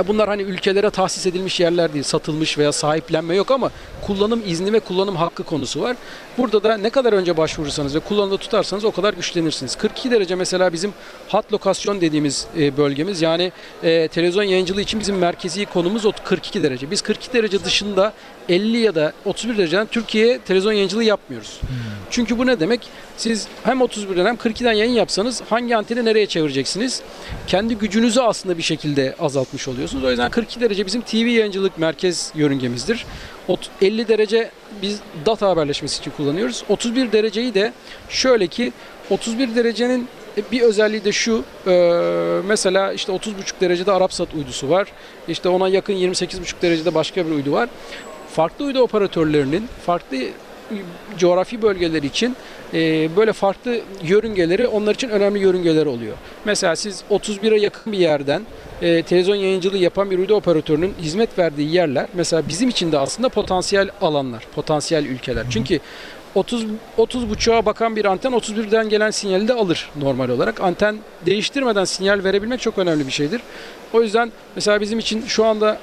Bunlar 0.07 0.29
hani 0.29 0.41
ülkelere 0.41 0.89
tahsis 0.89 1.25
edilmiş 1.25 1.59
yerler 1.59 1.93
değil, 1.93 2.03
satılmış 2.03 2.57
veya 2.57 2.71
sahiplenme 2.71 3.35
yok 3.35 3.51
ama 3.51 3.71
kullanım 4.01 4.43
izni 4.47 4.73
ve 4.73 4.79
kullanım 4.79 5.15
hakkı 5.15 5.43
konusu 5.43 5.81
var. 5.81 5.97
Burada 6.37 6.63
da 6.63 6.77
ne 6.77 6.89
kadar 6.89 7.13
önce 7.13 7.37
başvurursanız 7.37 7.95
ve 7.95 7.99
kullanımda 7.99 8.37
tutarsanız 8.37 8.85
o 8.85 8.91
kadar 8.91 9.13
güçlenirsiniz. 9.13 9.75
42 9.75 10.11
derece 10.11 10.35
mesela 10.35 10.73
bizim 10.73 10.93
hat 11.27 11.53
lokasyon 11.53 12.01
dediğimiz 12.01 12.47
e, 12.57 12.77
bölgemiz 12.77 13.21
yani 13.21 13.51
e, 13.83 14.07
televizyon 14.07 14.43
yayıncılığı 14.43 14.81
için 14.81 14.99
bizim 14.99 15.17
merkezi 15.17 15.65
konumuz 15.65 16.05
o 16.05 16.11
42 16.23 16.63
derece. 16.63 16.91
Biz 16.91 17.01
42 17.01 17.33
derece 17.33 17.63
dışında 17.63 18.13
50 18.49 18.77
ya 18.77 18.95
da 18.95 19.13
31 19.25 19.57
dereceden 19.57 19.87
Türkiye'ye 19.87 20.39
televizyon 20.39 20.73
yayıncılığı 20.73 21.03
yapmıyoruz. 21.03 21.59
Çünkü 22.09 22.37
bu 22.37 22.45
ne 22.45 22.59
demek? 22.59 22.89
Siz 23.17 23.47
hem 23.63 23.79
31'den 23.79 24.25
hem 24.25 24.35
42'den 24.35 24.71
yayın 24.73 24.91
yapsanız 24.93 25.41
hangi 25.49 25.77
anteni 25.77 26.05
nereye 26.05 26.25
çevireceksiniz? 26.25 27.01
Kendi 27.47 27.75
gücünüzü 27.75 28.19
aslında 28.21 28.57
bir 28.57 28.63
şekilde 28.63 29.15
azaltmış 29.19 29.67
oluyorsunuz. 29.67 30.03
O 30.03 30.09
yüzden 30.09 30.31
42 30.31 30.61
derece 30.61 30.85
bizim 30.85 31.01
TV 31.01 31.15
yayıncılık 31.15 31.77
merkez 31.77 32.31
yörüngemizdir. 32.35 33.05
Ot- 33.47 33.69
50 33.81 34.07
derece 34.07 34.51
biz 34.81 34.99
data 35.25 35.49
haberleşmesi 35.49 35.99
için 35.99 36.11
kullanıyoruz. 36.11 36.63
31 36.69 37.11
dereceyi 37.11 37.53
de 37.53 37.73
şöyle 38.09 38.47
ki 38.47 38.73
31 39.09 39.55
derecenin 39.55 40.07
bir 40.51 40.61
özelliği 40.61 41.03
de 41.03 41.11
şu. 41.11 41.43
e, 41.67 41.71
mesela 42.47 42.93
işte 42.93 43.11
30,5 43.11 43.31
derecede 43.61 43.91
Arapsat 43.91 44.33
uydusu 44.33 44.69
var. 44.69 44.87
İşte 45.27 45.49
ona 45.49 45.69
yakın 45.69 45.93
28,5 45.93 46.61
derecede 46.61 46.95
başka 46.95 47.25
bir 47.27 47.31
uydu 47.31 47.51
var. 47.51 47.69
Farklı 48.35 48.65
uydu 48.65 48.79
operatörlerinin 48.79 49.67
farklı 49.85 50.17
coğrafi 51.17 51.61
bölgeler 51.61 52.03
için 52.03 52.35
e, 52.73 53.09
böyle 53.15 53.33
farklı 53.33 53.79
yörüngeleri 54.03 54.67
onlar 54.67 54.95
için 54.95 55.09
önemli 55.09 55.39
yörüngeler 55.39 55.85
oluyor. 55.85 56.17
Mesela 56.45 56.75
siz 56.75 57.03
31'e 57.11 57.59
yakın 57.59 57.93
bir 57.93 57.97
yerden 57.97 58.41
e, 58.81 59.03
televizyon 59.03 59.35
yayıncılığı 59.35 59.77
yapan 59.77 60.11
bir 60.11 60.19
uydu 60.19 60.35
operatörünün 60.35 60.93
hizmet 61.01 61.39
verdiği 61.39 61.73
yerler 61.73 62.07
mesela 62.13 62.43
bizim 62.49 62.69
için 62.69 62.91
de 62.91 62.99
aslında 62.99 63.29
potansiyel 63.29 63.89
alanlar, 64.01 64.47
potansiyel 64.55 65.05
ülkeler. 65.05 65.45
Çünkü 65.49 65.79
30 66.35 66.65
30 66.97 67.29
buçuğa 67.29 67.65
bakan 67.65 67.95
bir 67.95 68.05
anten 68.05 68.31
31'den 68.31 68.89
gelen 68.89 69.11
sinyali 69.11 69.47
de 69.47 69.53
alır 69.53 69.89
normal 69.95 70.29
olarak. 70.29 70.61
Anten 70.61 70.97
değiştirmeden 71.25 71.85
sinyal 71.85 72.23
verebilmek 72.23 72.61
çok 72.61 72.77
önemli 72.77 73.07
bir 73.07 73.11
şeydir. 73.11 73.41
O 73.93 74.01
yüzden 74.01 74.31
mesela 74.55 74.81
bizim 74.81 74.99
için 74.99 75.25
şu 75.27 75.45
anda 75.45 75.77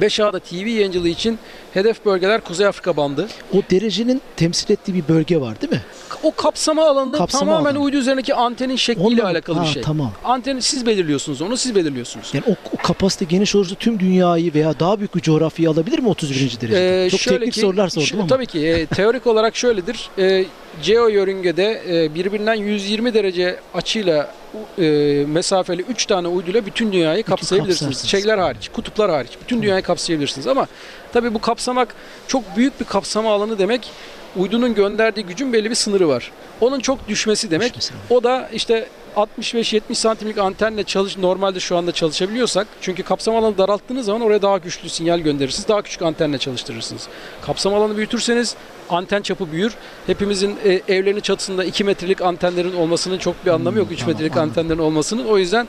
5A'da 0.00 0.38
TV 0.40 0.54
yayıncılığı 0.54 1.08
için 1.08 1.38
hedef 1.74 2.04
bölgeler 2.04 2.40
Kuzey 2.40 2.66
Afrika 2.66 2.96
bandı. 2.96 3.28
O 3.52 3.56
derecenin 3.70 4.22
temsil 4.36 4.72
ettiği 4.72 4.94
bir 4.94 5.08
bölge 5.08 5.40
var 5.40 5.60
değil 5.60 5.72
mi? 5.72 5.82
O 6.22 6.34
kapsama 6.34 6.84
alanında 6.88 7.18
Kapsama 7.18 7.44
tamamen 7.52 7.70
alanı. 7.70 7.82
uydu 7.84 7.96
üzerindeki 7.96 8.34
antenin 8.34 8.76
şekliyle 8.76 9.08
Onunla- 9.08 9.24
alakalı 9.30 9.56
bir 9.56 9.66
Ha, 9.66 9.72
şey. 9.72 9.82
Tamam. 9.82 10.12
Anteni 10.24 10.62
siz 10.62 10.86
belirliyorsunuz, 10.86 11.42
onu 11.42 11.56
siz 11.56 11.74
belirliyorsunuz. 11.74 12.30
Yani 12.34 12.44
o, 12.48 12.50
o 12.74 12.82
kapasite 12.82 13.24
geniş 13.24 13.54
olursa 13.54 13.74
tüm 13.74 14.00
dünyayı 14.00 14.54
veya 14.54 14.80
daha 14.80 14.98
büyük 14.98 15.14
bir 15.16 15.20
coğrafyayı 15.20 15.70
alabilir 15.70 15.98
mi 15.98 16.08
31. 16.08 16.40
derecede? 16.60 17.04
Ee, 17.06 17.10
Çok 17.10 17.20
teknik 17.20 17.52
ki- 17.52 17.60
sorular 17.60 17.88
sordum 17.88 18.18
ama. 18.18 18.26
Tabii 18.26 18.46
ki 18.46 18.66
e, 18.66 18.86
teorik 18.96 19.26
olarak 19.26 19.56
şöyledir. 19.56 20.10
E, 20.18 20.44
geo 20.82 21.08
yörüngede 21.08 21.82
e, 21.88 22.14
birbirinden 22.14 22.54
120 22.54 23.14
derece 23.14 23.60
açıyla 23.74 24.34
e, 24.78 24.84
mesafeli 25.28 25.82
3 25.82 26.06
tane 26.06 26.28
uyduyla 26.28 26.66
bütün 26.66 26.92
dünyayı 26.92 27.22
kapsayabilirsiniz. 27.22 27.80
kapsarsınız. 27.80 28.10
Şeyler 28.10 28.38
hariç, 28.38 28.68
kutuplar 28.68 29.10
hariç. 29.10 29.30
Bütün 29.42 29.62
dünyayı 29.62 29.82
kapsayabilirsiniz 29.82 30.46
ama 30.46 30.66
tabii 31.12 31.34
bu 31.34 31.40
kapsamak 31.40 31.94
çok 32.28 32.56
büyük 32.56 32.80
bir 32.80 32.84
kapsama 32.84 33.32
alanı 33.32 33.58
demek. 33.58 33.90
Uydunun 34.36 34.74
gönderdiği 34.74 35.22
gücün 35.26 35.52
belli 35.52 35.70
bir 35.70 35.74
sınırı 35.74 36.08
var. 36.08 36.32
Onun 36.60 36.80
çok 36.80 37.08
düşmesi 37.08 37.50
demek. 37.50 37.68
Düşmesi. 37.68 37.94
O 38.10 38.24
da 38.24 38.48
işte 38.52 38.88
65-70 39.16 39.94
santimlik 39.94 40.38
antenle 40.38 40.84
çalış 40.84 41.16
normalde 41.18 41.60
şu 41.60 41.76
anda 41.76 41.92
çalışabiliyorsak 41.92 42.66
çünkü 42.80 43.02
kapsam 43.02 43.36
alanı 43.36 43.58
daralttığınız 43.58 44.06
zaman 44.06 44.20
oraya 44.20 44.42
daha 44.42 44.58
güçlü 44.58 44.88
sinyal 44.88 45.18
gönderirsiniz. 45.20 45.68
Daha 45.68 45.82
küçük 45.82 46.02
antenle 46.02 46.38
çalıştırırsınız. 46.38 47.08
Kapsam 47.42 47.74
alanı 47.74 47.96
büyütürseniz 47.96 48.54
anten 48.90 49.22
çapı 49.22 49.52
büyür. 49.52 49.74
Hepimizin 50.06 50.56
e, 50.64 50.94
evlerinin 50.94 51.20
çatısında 51.20 51.64
2 51.64 51.84
metrelik 51.84 52.22
antenlerin 52.22 52.76
olmasının 52.76 53.18
çok 53.18 53.46
bir 53.46 53.50
anlamı 53.50 53.78
yok. 53.78 53.86
3 53.86 53.90
Hmm, 53.90 53.98
tamam, 53.98 54.12
metrelik 54.12 54.36
anladım. 54.36 54.50
antenlerin 54.50 54.78
olmasının. 54.78 55.24
O 55.24 55.38
yüzden 55.38 55.68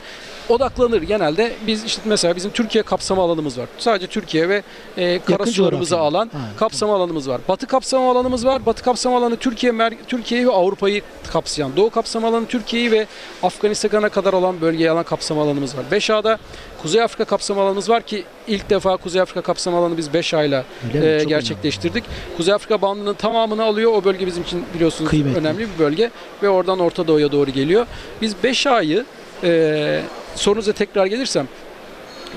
odaklanır 0.49 1.01
genelde. 1.01 1.53
Biz 1.67 1.83
işte 1.83 2.01
mesela 2.05 2.35
bizim 2.35 2.51
Türkiye 2.51 2.83
kapsama 2.83 3.23
alanımız 3.23 3.57
var. 3.57 3.67
Sadece 3.77 4.07
Türkiye 4.07 4.49
ve 4.49 4.63
e, 4.97 5.19
kara 5.19 5.31
Yakın 5.31 5.51
sularımızı 5.51 5.89
coğrafya. 5.89 6.07
alan 6.07 6.29
Ha, 6.33 6.39
kapsama 6.57 6.95
alanımız 6.95 7.29
var. 7.29 7.41
Batı 7.47 7.67
kapsama 7.67 8.11
alanımız 8.11 8.45
var. 8.45 8.65
Batı 8.65 8.83
kapsama 8.83 9.17
alanı 9.17 9.35
Türkiye 9.37 9.73
Türkiye'yi 10.07 10.47
ve 10.47 10.51
Avrupa'yı 10.51 11.01
kapsayan. 11.33 11.75
Doğu 11.77 11.89
kapsama 11.89 12.27
alanı 12.27 12.45
Türkiye'yi 12.45 12.91
ve 12.91 13.07
Afganistan'a 13.43 14.09
kadar 14.09 14.33
olan 14.33 14.61
bölgeyi 14.61 14.91
alan 14.91 15.03
kapsama 15.03 15.41
alanımız 15.41 15.77
var. 15.77 15.83
5A'da 15.91 16.37
Kuzey 16.81 17.01
Afrika 17.01 17.25
kapsama 17.25 17.61
alanımız 17.61 17.89
var 17.89 18.01
ki 18.01 18.23
ilk 18.47 18.69
defa 18.69 18.97
Kuzey 18.97 19.21
Afrika 19.21 19.41
kapsama 19.41 19.77
alanı 19.77 19.97
biz 19.97 20.07
5A 20.07 20.47
ile 20.47 20.63
e, 20.93 21.23
gerçekleştirdik. 21.23 22.03
Kuzey 22.37 22.53
Afrika 22.53 22.81
bandının 22.81 23.13
tamamını 23.13 23.63
alıyor. 23.63 23.93
O 23.93 24.03
bölge 24.03 24.27
bizim 24.27 24.43
için 24.43 24.65
biliyorsunuz 24.75 25.09
Kıymetli. 25.09 25.39
önemli 25.39 25.59
bir 25.59 25.79
bölge 25.79 26.11
ve 26.43 26.49
oradan 26.49 26.79
Orta 26.79 27.07
Doğu'ya 27.07 27.31
doğru 27.31 27.51
geliyor. 27.51 27.85
Biz 28.21 28.33
5A'yı 28.43 29.05
e, 29.43 30.01
sorunuza 30.35 30.71
tekrar 30.71 31.05
gelirsem 31.05 31.47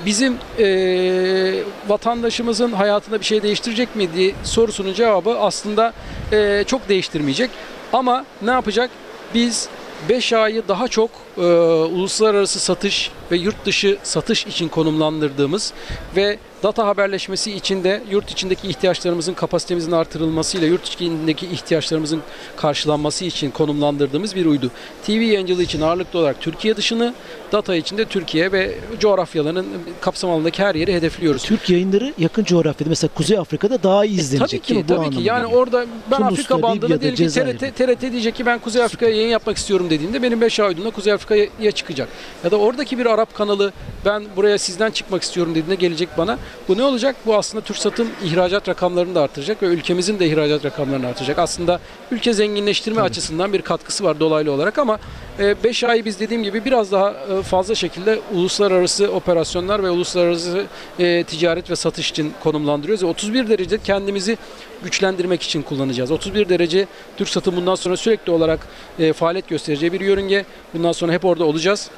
bizim 0.05 0.37
e, 0.59 1.63
vatandaşımızın 1.87 2.71
hayatında 2.71 3.19
bir 3.19 3.25
şey 3.25 3.43
değiştirecek 3.43 3.95
mi 3.95 4.13
diye 4.13 4.33
sorusunun 4.43 4.93
cevabı 4.93 5.39
aslında 5.39 5.93
e, 6.31 6.63
çok 6.67 6.89
değiştirmeyecek. 6.89 7.49
Ama 7.93 8.25
ne 8.41 8.51
yapacak? 8.51 8.89
Biz 9.33 9.69
5 10.09 10.33
ayı 10.33 10.67
daha 10.67 10.87
çok 10.87 11.09
e, 11.37 11.41
uluslararası 11.41 12.59
satış 12.59 13.11
ve 13.31 13.37
yurt 13.37 13.65
dışı 13.65 13.97
satış 14.03 14.47
için 14.47 14.69
konumlandırdığımız 14.69 15.73
ve 16.15 16.39
data 16.63 16.87
haberleşmesi 16.87 17.51
için 17.51 17.83
de 17.83 18.03
yurt 18.09 18.31
içindeki 18.31 18.67
ihtiyaçlarımızın 18.67 19.33
kapasitemizin 19.33 19.91
artırılmasıyla 19.91 20.67
yurt 20.67 20.87
içindeki 20.87 21.47
ihtiyaçlarımızın 21.47 22.21
karşılanması 22.55 23.25
için 23.25 23.51
konumlandırdığımız 23.51 24.35
bir 24.35 24.45
uydu. 24.45 24.71
TV 25.05 25.11
yayıncılığı 25.11 25.63
için 25.63 25.81
ağırlıklı 25.81 26.19
olarak 26.19 26.41
Türkiye 26.41 26.77
dışını, 26.77 27.13
data 27.51 27.75
için 27.75 27.97
de 27.97 28.05
Türkiye 28.05 28.51
ve 28.51 28.75
coğrafyaların 28.99 29.65
kapsam 30.01 30.31
alanındaki 30.31 30.63
her 30.63 30.75
yeri 30.75 30.93
hedefliyoruz. 30.93 31.43
Türk 31.43 31.69
yayınları 31.69 32.13
yakın 32.17 32.43
coğrafyada 32.43 32.89
mesela 32.89 33.11
Kuzey 33.15 33.37
Afrika'da 33.37 33.83
daha 33.83 34.05
iyi 34.05 34.19
izlenecek 34.19 34.59
E, 34.59 34.63
Tabii 34.63 34.75
değil 34.75 34.87
ki? 34.87 34.93
Bu 34.93 35.03
tabii 35.03 35.15
ki. 35.15 35.23
Yani 35.23 35.43
geliyor. 35.43 35.61
orada 35.61 35.85
ben 36.11 36.17
Tunus'ta, 36.17 36.25
Afrika 36.25 36.61
bandını 36.61 37.01
diyelim 37.01 37.17
ki. 37.17 37.27
TRT, 37.27 37.75
TRT 37.77 38.01
diyecek 38.01 38.35
ki 38.35 38.45
ben 38.45 38.59
Kuzey 38.59 38.83
Afrika'ya 38.83 39.15
yayın 39.15 39.29
yapmak 39.29 39.57
istiyorum 39.57 39.89
dediğinde 39.89 40.21
benim 40.23 40.41
5 40.41 40.59
ay 40.59 40.69
uydumda 40.69 40.89
Kuzey 40.89 41.13
Afrika'ya 41.25 41.71
çıkacak. 41.71 42.09
Ya 42.43 42.51
da 42.51 42.57
oradaki 42.57 42.97
bir 42.97 43.05
Arap 43.05 43.33
kanalı 43.33 43.73
ben 44.05 44.23
buraya 44.35 44.57
sizden 44.57 44.91
çıkmak 44.91 45.23
istiyorum 45.23 45.51
dediğinde 45.51 45.75
gelecek 45.75 46.09
bana. 46.17 46.37
Bu 46.67 46.77
ne 46.77 46.83
olacak? 46.83 47.15
Bu 47.25 47.35
aslında 47.35 47.63
TürkSat'ın 47.63 48.09
ihracat 48.23 48.69
rakamlarını 48.69 49.15
da 49.15 49.21
artıracak 49.21 49.63
ve 49.63 49.65
ülkemizin 49.65 50.19
de 50.19 50.27
ihracat 50.27 50.65
rakamlarını 50.65 51.07
artıracak. 51.07 51.39
Aslında 51.39 51.79
ülke 52.11 52.33
zenginleştirme 52.33 53.01
açısından 53.01 53.53
bir 53.53 53.61
katkısı 53.61 54.03
var 54.03 54.19
dolaylı 54.19 54.51
olarak 54.51 54.77
ama 54.77 54.99
5 55.39 55.83
ay 55.83 56.05
biz 56.05 56.19
dediğim 56.19 56.43
gibi 56.43 56.65
biraz 56.65 56.91
daha 56.91 57.11
e, 57.11 57.41
fazla 57.41 57.75
şekilde 57.75 58.19
uluslararası 58.33 59.11
operasyonlar 59.11 59.83
ve 59.83 59.89
uluslararası 59.89 60.65
e, 60.99 61.23
ticaret 61.23 61.69
ve 61.69 61.75
satış 61.75 62.09
için 62.09 62.33
konumlandırıyoruz. 62.43 63.03
Ve 63.03 63.07
31 63.07 63.49
derece 63.49 63.77
kendimizi 63.77 64.37
güçlendirmek 64.83 65.43
için 65.43 65.61
kullanacağız. 65.61 66.11
31 66.11 66.49
derece 66.49 66.87
Türk 67.17 67.29
satın 67.29 67.55
bundan 67.55 67.75
sonra 67.75 67.97
sürekli 67.97 68.31
olarak 68.31 68.67
e, 68.99 69.13
faaliyet 69.13 69.47
göstereceği 69.47 69.93
bir 69.93 70.01
yörünge. 70.01 70.45
Bundan 70.73 70.91
sonra 70.91 71.11
hep 71.13 71.25
orada 71.25 71.45
olacağız. 71.45 71.89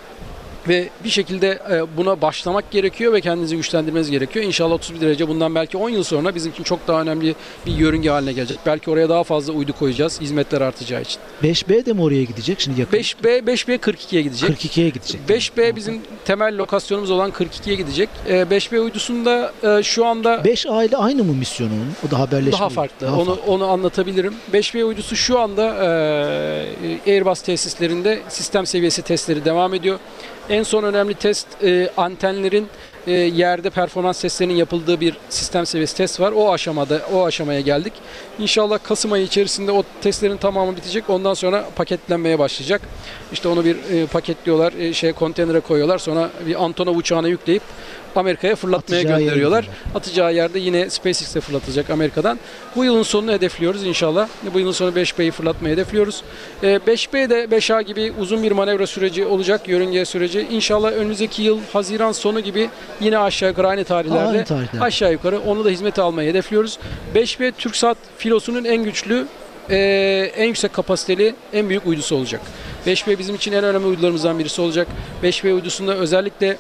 Ve 0.68 0.90
bir 1.04 1.10
şekilde 1.10 1.60
e, 1.72 1.98
buna 1.98 2.22
başlamak 2.22 2.72
gerekiyor 2.72 3.14
ve 3.14 3.22
kendinizi 3.22 3.56
güçlendirmeniz 3.56 4.12
gerekiyor. 4.12 4.46
İnşallah 4.46 4.74
31 4.74 5.02
derece 5.02 5.28
bundan 5.28 5.56
belki 5.56 5.78
10 5.78 5.90
yıl 5.90 6.04
sonra 6.04 6.36
bizim 6.36 6.52
için 6.52 6.64
çok 6.64 6.88
daha 6.88 7.02
önemli 7.02 7.36
bir 7.66 7.72
yörünge 7.72 8.10
haline 8.10 8.34
gelecek. 8.34 8.60
Belki 8.66 8.92
oraya 8.92 9.10
daha 9.10 9.24
fazla 9.24 9.54
uydu 9.54 9.74
koyacağız 9.80 10.22
hizmetler 10.22 10.62
artacağı 10.62 11.02
için. 11.02 11.20
5B 11.44 11.86
de 11.86 11.94
mi 11.94 12.02
oraya 12.02 12.24
gidecek 12.24 12.60
şimdi 12.60 12.80
yakın? 12.82 12.98
5B 12.98 13.40
5B 13.40 13.78
42'ye 13.78 14.22
gidecek. 14.22 14.50
42'ye 14.50 14.90
gidecek. 14.90 15.22
5B 15.30 15.76
bizim 15.76 16.02
temel 16.26 16.58
lokasyonumuz 16.58 17.12
olan 17.12 17.32
42'ye 17.32 17.76
gidecek. 17.76 18.10
E, 18.28 18.34
5B 18.34 18.80
uydusunda 18.80 19.54
e, 19.64 19.84
şu 19.84 20.06
anda 20.06 20.36
5A 20.36 20.88
ile 20.88 20.98
aynı 20.98 21.24
mı 21.24 21.34
misyonun? 21.34 21.88
O 22.08 22.12
da 22.12 22.20
haberleşme. 22.20 22.60
daha 22.60 22.70
farklı. 22.70 23.08
Daha 23.08 23.16
onu 23.16 23.26
farklı. 23.26 23.52
onu 23.52 23.68
anlatabilirim. 23.68 24.34
5B 24.54 24.84
uydusu 24.84 25.16
şu 25.16 25.40
anda 25.40 25.64
e, 27.06 27.12
Airbus 27.12 27.42
tesislerinde 27.42 28.20
sistem 28.30 28.66
seviyesi 28.66 29.02
testleri 29.02 29.46
devam 29.46 29.74
ediyor. 29.74 30.00
En 30.50 30.64
son 30.64 30.84
önemli 30.84 31.14
test 31.14 31.48
e, 31.64 31.90
antenlerin 31.98 32.68
e, 33.08 33.12
yerde 33.12 33.70
performans 33.70 34.22
testlerinin 34.22 34.56
yapıldığı 34.56 35.02
bir 35.02 35.18
sistem 35.30 35.66
seviyesi 35.66 35.98
test 35.98 36.20
var. 36.20 36.32
O 36.32 36.54
aşamada 36.54 37.02
o 37.14 37.26
aşamaya 37.26 37.62
geldik. 37.62 37.94
İnşallah 38.40 38.80
Kasım 38.84 39.12
ayı 39.12 39.24
içerisinde 39.24 39.72
o 39.72 39.84
testlerin 40.02 40.38
tamamı 40.38 40.78
bitecek. 40.78 41.10
Ondan 41.10 41.34
sonra 41.34 41.66
paketlenmeye 41.76 42.40
başlayacak. 42.40 42.82
İşte 43.34 43.48
onu 43.48 43.66
bir 43.66 43.76
e, 43.76 44.06
paketliyorlar, 44.06 44.74
e, 44.74 44.94
şey 44.94 45.14
konteynere 45.14 45.60
koyuyorlar. 45.60 45.98
Sonra 45.98 46.30
bir 46.46 46.64
Antonov 46.64 46.96
uçağına 46.96 47.28
yükleyip 47.28 47.64
Amerika'ya 48.18 48.56
fırlatmaya 48.56 49.00
Atacağı 49.00 49.20
gönderiyorlar. 49.20 49.60
götürüyorlar. 49.64 49.96
Atacağı 50.00 50.34
yerde 50.34 50.60
yine 50.60 50.90
SpaceX'e 50.90 51.42
fırlatılacak 51.42 51.90
Amerika'dan. 51.90 52.40
Bu 52.76 52.86
yılın 52.86 53.04
sonunu 53.04 53.32
hedefliyoruz 53.32 53.84
inşallah. 53.84 54.28
Bu 54.54 54.60
yılın 54.60 54.72
sonu 54.72 54.92
5B'yi 54.96 55.32
fırlatmayı 55.32 55.74
hedefliyoruz. 55.74 56.24
Ee, 56.64 56.80
5B 56.88 57.30
de 57.30 57.44
5A 57.58 57.82
gibi 57.84 58.14
uzun 58.20 58.44
bir 58.44 58.52
manevra 58.52 58.88
süreci 58.88 59.26
olacak, 59.26 59.68
yörünge 59.68 60.06
süreci. 60.06 60.48
İnşallah 60.52 60.92
önümüzdeki 60.92 61.42
yıl 61.42 61.60
Haziran 61.74 62.12
sonu 62.12 62.40
gibi 62.40 62.70
yine 63.02 63.18
aşağı 63.18 63.50
yukarı 63.50 63.68
aynı 63.68 63.84
tarihlerde 63.84 64.28
Aynı 64.28 64.46
tarihler. 64.46 64.82
aşağı 64.82 65.12
yukarı 65.12 65.40
onu 65.40 65.66
da 65.66 65.70
hizmete 65.70 66.02
almayı 66.02 66.30
hedefliyoruz. 66.30 66.80
5B 67.16 67.52
TürkSat 67.52 67.98
filosunun 68.18 68.64
en 68.66 68.84
güçlü 68.84 69.26
e, 69.70 69.78
en 70.38 70.46
yüksek 70.46 70.74
kapasiteli 70.74 71.36
en 71.54 71.70
büyük 71.70 71.88
uydusu 71.88 72.16
olacak. 72.16 72.42
5B 72.88 73.20
bizim 73.20 73.36
için 73.36 73.52
en 73.52 73.64
önemli 73.64 73.86
uydularımızdan 73.88 74.40
birisi 74.40 74.62
olacak. 74.62 74.88
5B 75.24 75.54
uydusunda 75.54 75.96
özellikle 75.96 76.58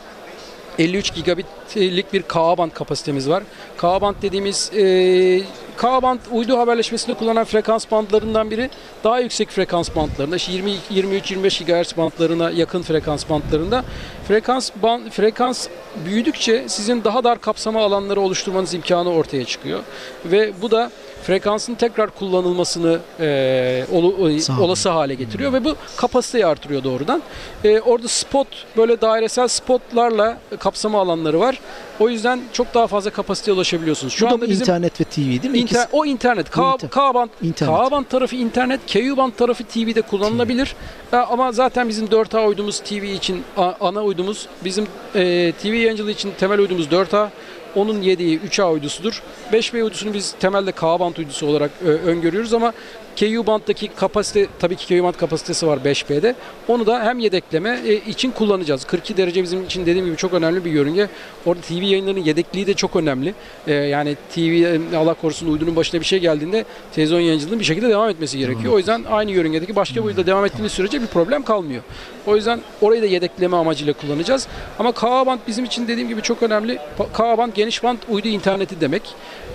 53 0.79 1.13
gigabitlik 1.13 2.13
bir 2.13 2.21
Ka-band 2.21 2.71
kapasitemiz 2.71 3.29
var. 3.29 3.43
Ka-band 3.77 4.15
dediğimiz 4.21 4.71
e, 4.73 5.41
Ka-band 5.77 6.19
uydu 6.31 6.57
haberleşmesinde 6.57 7.13
kullanılan 7.13 7.45
frekans 7.45 7.91
bandlarından 7.91 8.51
biri. 8.51 8.69
Daha 9.03 9.19
yüksek 9.19 9.49
frekans 9.49 9.95
bandlarında, 9.95 10.35
işte 10.35 10.51
20 10.51 10.71
23-25 10.71 11.83
GHz 11.83 11.97
bandlarına 11.97 12.51
yakın 12.51 12.81
frekans 12.81 13.29
bandlarında. 13.29 13.85
Frekans 14.27 14.71
band, 14.83 15.09
frekans 15.09 15.67
büyüdükçe 16.05 16.63
sizin 16.67 17.03
daha 17.03 17.23
dar 17.23 17.41
kapsama 17.41 17.81
alanları 17.81 18.21
oluşturmanız 18.21 18.73
imkanı 18.73 19.11
ortaya 19.11 19.45
çıkıyor. 19.45 19.79
Ve 20.25 20.51
bu 20.61 20.71
da 20.71 20.91
frekansın 21.23 21.75
tekrar 21.75 22.09
kullanılmasını 22.09 22.99
e, 23.19 23.85
olu- 23.91 24.39
Sağlıyor. 24.39 24.65
olası 24.67 24.89
hale 24.89 25.13
getiriyor 25.13 25.53
ve 25.53 25.65
bu 25.65 25.75
kapasiteyi 25.97 26.45
artırıyor 26.45 26.83
doğrudan. 26.83 27.21
E, 27.63 27.79
orada 27.79 28.07
spot 28.07 28.47
böyle 28.77 29.01
dairesel 29.01 29.47
spotlarla 29.47 30.37
kapsama 30.59 31.01
alanları 31.01 31.39
var. 31.39 31.59
O 31.99 32.09
yüzden 32.09 32.39
çok 32.53 32.73
daha 32.73 32.87
fazla 32.87 33.09
kapasiteye 33.09 33.55
ulaşabiliyorsunuz. 33.55 34.13
Şu 34.13 34.25
Bu 34.25 34.29
da 34.29 34.33
anda 34.33 34.49
bizim 34.49 34.61
internet 34.63 35.01
ve 35.01 35.03
TV 35.03 35.17
değil 35.17 35.49
mi? 35.49 35.57
İnter- 35.59 35.61
İkisi- 35.61 35.87
o 35.91 36.05
internet, 36.05 36.49
K, 36.51 36.61
İnter- 36.61 36.89
K-band, 36.89 37.29
İnternet. 37.41 37.75
K-band 37.79 38.05
tarafı 38.05 38.35
internet, 38.35 38.79
KU-band 38.87 39.31
tarafı 39.37 39.63
TV'de 39.63 40.01
kullanılabilir. 40.01 40.75
Ha, 41.11 41.27
Ama 41.31 41.51
zaten 41.51 41.89
bizim 41.89 42.07
4A 42.07 42.45
uydumuz 42.47 42.79
TV 42.79 43.03
için 43.13 43.43
ana 43.81 44.03
uydumuz. 44.03 44.47
Bizim 44.65 44.87
e, 45.15 45.53
TV 45.61 45.67
yayıncılığı 45.67 46.11
için 46.11 46.31
temel 46.39 46.59
uydumuz 46.59 46.87
4A. 46.91 47.29
Onun 47.77 48.01
yediği 48.01 48.39
3A 48.39 48.71
uydusudur. 48.71 49.21
5B 49.53 49.83
uydusunu 49.83 50.13
biz 50.13 50.35
temelde 50.39 50.71
K-band 50.71 51.15
uydusu 51.17 51.47
olarak 51.47 51.71
e, 51.85 51.87
öngörüyoruz 51.87 52.53
ama 52.53 52.73
KU-band'daki 53.19 53.87
kapasite 53.87 54.47
tabii 54.59 54.75
ki 54.75 54.85
KU-band 54.95 55.17
kapasitesi 55.17 55.67
var 55.67 55.77
5B'de. 55.77 56.35
Onu 56.67 56.85
da 56.85 57.03
hem 57.03 57.19
yedekleme 57.19 57.79
e, 57.85 57.93
için 57.93 58.31
kullanacağız. 58.31 58.85
42 58.85 59.17
derece 59.17 59.43
bizim 59.43 59.63
için 59.63 59.85
dediğim 59.85 60.05
gibi 60.05 60.17
çok 60.17 60.33
önemli 60.33 60.65
bir 60.65 60.71
yörünge. 60.71 61.07
Orada 61.45 61.61
TV 61.61 61.73
yayınlarının 61.73 62.23
yedekliği 62.23 62.67
de 62.67 62.73
çok 62.73 62.95
önemli. 62.95 63.33
E, 63.67 63.73
yani 63.73 64.15
TV 64.35 64.39
e, 64.39 64.97
Allah 64.97 65.13
korusun 65.13 65.53
uydunun 65.53 65.75
başına 65.75 65.99
bir 65.99 66.05
şey 66.05 66.19
geldiğinde 66.19 66.65
televizyon 66.95 67.19
yayıncılığının 67.19 67.59
bir 67.59 67.65
şekilde 67.65 67.89
devam 67.89 68.09
etmesi 68.09 68.37
gerekiyor. 68.37 68.73
O 68.73 68.77
yüzden 68.77 69.03
aynı 69.09 69.31
yörüngedeki 69.31 69.75
başka 69.75 69.95
bir 69.95 70.05
uyduda 70.05 70.25
devam 70.25 70.45
ettiğiniz 70.45 70.71
sürece 70.71 71.01
bir 71.01 71.07
problem 71.07 71.43
kalmıyor. 71.43 71.81
O 72.27 72.35
yüzden 72.35 72.59
orayı 72.81 73.01
da 73.01 73.05
yedekleme 73.05 73.57
amacıyla 73.57 73.93
kullanacağız. 73.93 74.47
Ama 74.79 74.89
Ka-band 74.89 75.39
bizim 75.47 75.65
için 75.65 75.87
dediğim 75.87 76.09
gibi 76.09 76.21
çok 76.21 76.43
önemli. 76.43 76.79
Pa- 76.99 77.11
Ka-band 77.13 77.51
geniş 77.55 77.83
band 77.83 77.97
uydu 78.09 78.27
interneti 78.27 78.81
demek. 78.81 79.01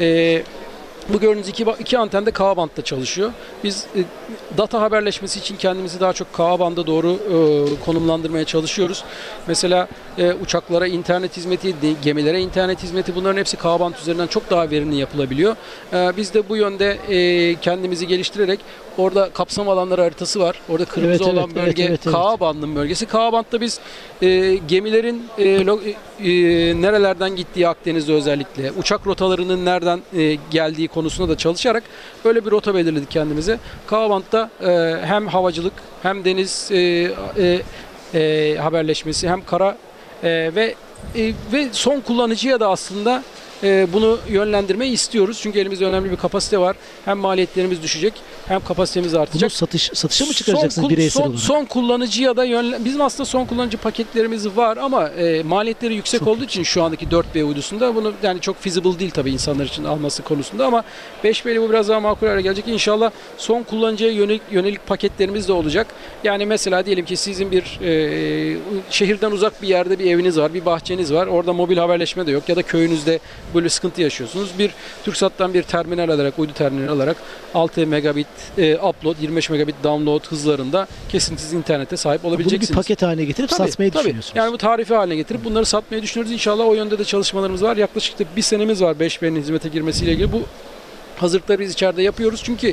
E, 0.01 0.43
bu 1.09 1.21
gördüğünüz 1.21 1.49
iki, 1.49 1.67
iki 1.81 1.99
anten 1.99 2.27
de 2.27 2.31
K-band'da 2.31 2.83
çalışıyor. 2.85 3.33
Biz 3.65 3.87
e, 3.97 4.01
data 4.59 4.81
haberleşmesi 4.81 5.39
için 5.39 5.57
kendimizi 5.57 6.01
daha 6.01 6.13
çok 6.13 6.33
K-band'a 6.33 6.87
doğru 6.87 7.13
e, 7.13 7.85
konumlandırmaya 7.85 8.45
çalışıyoruz. 8.45 9.05
Mesela 9.47 9.89
e, 10.19 10.33
uçaklara 10.33 10.87
internet 10.87 11.37
hizmeti, 11.37 11.75
gemilere 12.03 12.41
internet 12.41 12.83
hizmeti 12.83 13.15
bunların 13.15 13.39
hepsi 13.41 13.57
K-band 13.57 13.95
üzerinden 14.03 14.27
çok 14.27 14.51
daha 14.51 14.71
verimli 14.71 14.97
yapılabiliyor. 14.97 15.57
E, 15.93 16.17
biz 16.17 16.35
de 16.35 16.49
bu 16.49 16.57
yönde 16.57 16.99
e, 17.09 17.55
kendimizi 17.61 18.07
geliştirerek 18.07 18.61
orada 18.99 19.31
kapsam 19.31 19.69
alanları 19.69 20.03
haritası 20.03 20.41
var. 20.41 20.61
Orada 20.69 20.85
kırmızı 20.85 21.11
Evet, 21.25 21.35
olan 21.35 21.37
evet, 21.37 21.57
evet, 21.57 21.67
bölge 21.67 21.83
evet, 21.83 22.01
evet. 22.07 22.15
K-bandın 22.15 22.77
bölgesi. 22.77 23.07
K-band'da 23.07 23.61
biz 23.61 23.81
e, 24.23 24.55
gemilerin 24.69 25.27
e, 25.39 25.45
lo- 25.45 25.81
e, 25.85 26.31
e, 26.31 26.83
nerelerden 26.83 27.37
gittiği 27.37 27.69
Akdeniz'de 27.69 28.13
özellikle, 28.13 28.73
uçak 28.73 29.07
rotalarının 29.07 29.65
nereden 29.65 30.01
e, 30.17 30.39
geldiği 30.51 30.89
konusunda 30.95 31.33
da 31.33 31.37
çalışarak 31.37 31.83
böyle 32.25 32.45
bir 32.47 32.51
rota 32.51 32.75
belirledik 32.75 33.11
kendimize. 33.11 33.59
K-band'da 33.87 34.51
e, 34.63 35.07
hem 35.07 35.27
havacılık 35.27 35.73
hem 36.03 36.25
deniz 36.25 36.69
e, 36.71 36.79
e, 36.79 37.63
e, 38.15 38.57
haberleşmesi 38.57 39.29
hem 39.29 39.45
kara 39.45 39.77
e, 40.23 40.51
ve 40.55 40.75
e, 41.17 41.33
ve 41.53 41.69
son 41.73 42.01
kullanıcıya 42.01 42.61
da 42.61 42.69
aslında 42.69 43.23
bunu 43.93 44.19
yönlendirmeyi 44.31 44.93
istiyoruz. 44.93 45.39
Çünkü 45.43 45.59
elimizde 45.59 45.85
önemli 45.87 46.11
bir 46.11 46.17
kapasite 46.17 46.59
var. 46.59 46.77
Hem 47.05 47.19
maliyetlerimiz 47.19 47.83
düşecek 47.83 48.13
hem 48.49 48.61
kapasitemiz 48.65 49.13
Bunu 49.13 49.21
artacak. 49.21 49.53
satış 49.53 49.91
satışa 49.95 50.25
mı 50.25 50.33
Son 50.33 50.39
çıkaracaksınız 50.39 50.89
kul- 50.89 50.93
bireysel 50.97 51.23
son, 51.23 51.29
olarak? 51.31 51.41
son 51.41 51.65
kullanıcıya 51.65 52.37
da 52.37 52.45
yönlen... 52.45 52.85
Bizim 52.85 53.01
aslında 53.01 53.25
son 53.25 53.45
kullanıcı 53.45 53.77
paketlerimiz 53.79 54.57
var 54.57 54.77
ama 54.77 55.09
e, 55.09 55.43
maliyetleri 55.43 55.95
yüksek 55.95 56.19
Çok 56.21 56.29
olduğu 56.29 56.45
için 56.45 56.63
şu 56.63 56.83
andaki 56.83 57.07
4B 57.07 57.43
uydusunda 57.43 57.95
bunu 57.95 58.13
yani 58.23 58.41
çok 58.41 58.63
feasible 58.63 58.99
değil 58.99 59.11
tabii 59.11 59.31
insanlar 59.31 59.65
için 59.65 59.85
alması 59.85 60.23
konusunda 60.23 60.67
ama 60.67 60.85
5B'li 61.25 61.63
bu 61.63 61.71
biraz 61.71 61.89
daha 61.89 62.01
makul 62.01 62.27
hale 62.27 62.43
gelecek. 62.43 62.69
İnşallah 62.69 63.11
son 63.39 63.63
kullanıcıya 63.63 64.11
yönelik, 64.11 64.43
yönelik 64.51 64.87
paketlerimiz 64.87 65.49
de 65.49 65.53
olacak. 65.53 65.87
Yani 66.25 66.47
mesela 66.47 66.87
diyelim 66.87 67.05
ki 67.05 67.17
sizin 67.17 67.51
bir 67.51 67.79
e, 67.83 68.57
şehirden 68.91 69.31
uzak 69.31 69.63
bir 69.63 69.69
yerde 69.69 69.99
bir 69.99 70.11
eviniz 70.11 70.39
var, 70.39 70.55
bir 70.55 70.65
bahçeniz 70.65 71.13
var. 71.13 71.27
Orada 71.27 71.53
mobil 71.53 71.77
haberleşme 71.77 72.27
de 72.27 72.31
yok 72.31 72.49
ya 72.49 72.57
da 72.57 72.63
köyünüzde 72.63 73.19
böyle 73.55 73.69
sıkıntı 73.69 74.01
yaşıyorsunuz. 74.03 74.51
Bir 74.59 74.71
TürkSat'tan 75.05 75.55
bir 75.55 75.63
terminal 75.63 76.09
alarak, 76.09 76.39
uydu 76.39 76.53
terminal 76.53 76.93
alarak 76.93 77.17
6 77.55 77.87
megabit 77.87 78.27
e, 78.59 78.77
upload, 78.77 79.17
25 79.21 79.51
megabit 79.51 79.75
download 79.85 80.27
hızlarında 80.27 80.87
kesintisiz 81.09 81.53
internete 81.53 81.97
sahip 81.97 82.23
Bunu 82.23 82.31
bir 82.33 82.37
olabileceksiniz. 82.37 82.77
paket 82.77 83.03
haline 83.03 83.25
getirip 83.25 83.51
Tabii, 83.51 83.69
satmayı 83.71 83.91
tabii. 83.91 84.01
düşünüyorsunuz. 84.05 84.37
Yani 84.37 84.53
bu 84.53 84.59
tarifi 84.59 84.95
haline 84.95 85.17
getirip 85.17 85.45
bunları 85.45 85.65
satmayı 85.67 86.03
düşünüyoruz. 86.03 86.33
İnşallah 86.33 86.67
o 86.67 86.75
yönde 86.75 86.99
de 86.99 87.05
çalışmalarımız 87.05 87.63
var. 87.63 87.77
Yaklaşık 87.77 88.19
da 88.19 88.25
bir 88.37 88.43
senemiz 88.43 88.83
var 88.83 88.95
5B'nin 88.95 89.41
hizmete 89.41 89.69
girmesiyle 89.69 90.13
ilgili. 90.13 90.33
Bu 90.33 90.43
hazırlıkları 91.17 91.59
biz 91.61 91.73
içeride 91.73 92.03
yapıyoruz. 92.03 92.41
Çünkü 92.45 92.69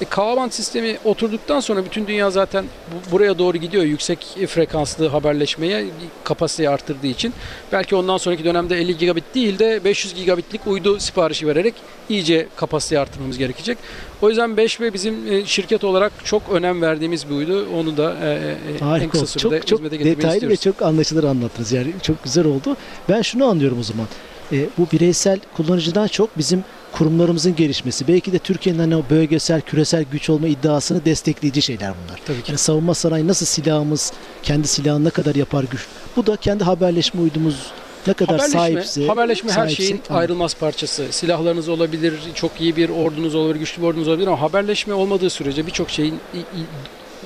e, 0.00 0.04
K-band 0.10 0.50
sistemi 0.50 0.98
oturduktan 1.04 1.60
sonra 1.60 1.84
bütün 1.84 2.06
dünya 2.06 2.30
zaten 2.30 2.64
bu- 2.92 3.12
buraya 3.12 3.38
doğru 3.38 3.56
gidiyor. 3.56 3.84
Yüksek 3.84 4.18
frekanslı 4.48 5.08
haberleşmeye 5.08 5.84
kapasiteyi 6.24 6.70
arttırdığı 6.70 7.06
için. 7.06 7.32
Belki 7.72 7.96
ondan 7.96 8.16
sonraki 8.16 8.44
dönemde 8.44 8.76
50 8.78 8.98
gigabit 8.98 9.24
değil 9.34 9.58
de 9.58 9.80
500 9.84 10.14
gigabitlik 10.14 10.66
uydu 10.66 11.00
siparişi 11.00 11.46
vererek 11.46 11.74
iyice 12.08 12.48
kapasiteyi 12.56 12.98
arttırmamız 13.00 13.38
gerekecek. 13.38 13.78
O 14.22 14.28
yüzden 14.28 14.50
5B 14.50 14.92
bizim 14.92 15.32
e, 15.32 15.44
şirket 15.46 15.84
olarak 15.84 16.12
çok 16.24 16.42
önem 16.52 16.82
verdiğimiz 16.82 17.28
bir 17.30 17.34
uydu. 17.34 17.66
Onu 17.76 17.96
da 17.96 18.16
e, 18.22 18.26
e, 18.28 18.56
en 18.74 18.78
Harika 18.86 19.10
kısa 19.10 19.22
oldu. 19.22 19.30
sürede 19.30 19.60
Çok, 19.60 19.68
çok 19.68 19.90
detaylı 19.90 20.28
ve 20.28 20.34
istiyoruz. 20.34 20.60
çok 20.60 20.82
anlaşılır 20.82 21.24
anlattınız. 21.24 21.72
Yani 21.72 21.92
çok 22.02 22.24
güzel 22.24 22.44
oldu. 22.46 22.76
Ben 23.08 23.22
şunu 23.22 23.44
anlıyorum 23.46 23.78
o 23.80 23.82
zaman. 23.82 24.06
E, 24.52 24.66
bu 24.78 24.86
bireysel 24.92 25.38
kullanıcıdan 25.56 26.06
çok 26.06 26.38
bizim 26.38 26.64
kurumlarımızın 26.92 27.56
gelişmesi, 27.56 28.08
belki 28.08 28.32
de 28.32 28.38
Türkiye'nin 28.38 28.78
hani 28.80 28.96
o 28.96 29.02
bölgesel, 29.10 29.60
küresel 29.60 30.04
güç 30.12 30.30
olma 30.30 30.46
iddiasını 30.48 31.04
destekleyici 31.04 31.62
şeyler 31.62 31.92
bunlar. 32.04 32.20
Tabii 32.26 32.42
ki. 32.42 32.50
Yani 32.50 32.58
savunma 32.58 32.94
sanayi 32.94 33.28
nasıl 33.28 33.46
silahımız, 33.46 34.12
kendi 34.42 34.68
silahını 34.68 35.04
ne 35.04 35.10
kadar 35.10 35.34
yapar 35.34 35.64
güç. 35.70 35.86
Bu 36.16 36.26
da 36.26 36.36
kendi 36.36 36.64
haberleşme 36.64 37.20
uydumuz 37.20 37.72
ne 38.06 38.12
kadar 38.14 38.36
Haberleşme, 38.36 38.60
sahipse. 38.60 39.06
haberleşme 39.06 39.50
her 39.50 39.54
sahipse, 39.54 39.76
şeyin 39.82 40.00
tamam. 40.08 40.20
ayrılmaz 40.20 40.54
parçası. 40.54 41.06
Silahlarınız 41.10 41.68
olabilir, 41.68 42.14
çok 42.34 42.60
iyi 42.60 42.76
bir 42.76 42.88
ordunuz 42.88 43.34
olabilir, 43.34 43.60
güçlü 43.60 43.82
bir 43.82 43.86
ordunuz 43.86 44.08
olabilir 44.08 44.26
ama 44.26 44.40
haberleşme 44.40 44.94
olmadığı 44.94 45.30
sürece 45.30 45.66
birçok 45.66 45.90
şeyin 45.90 46.20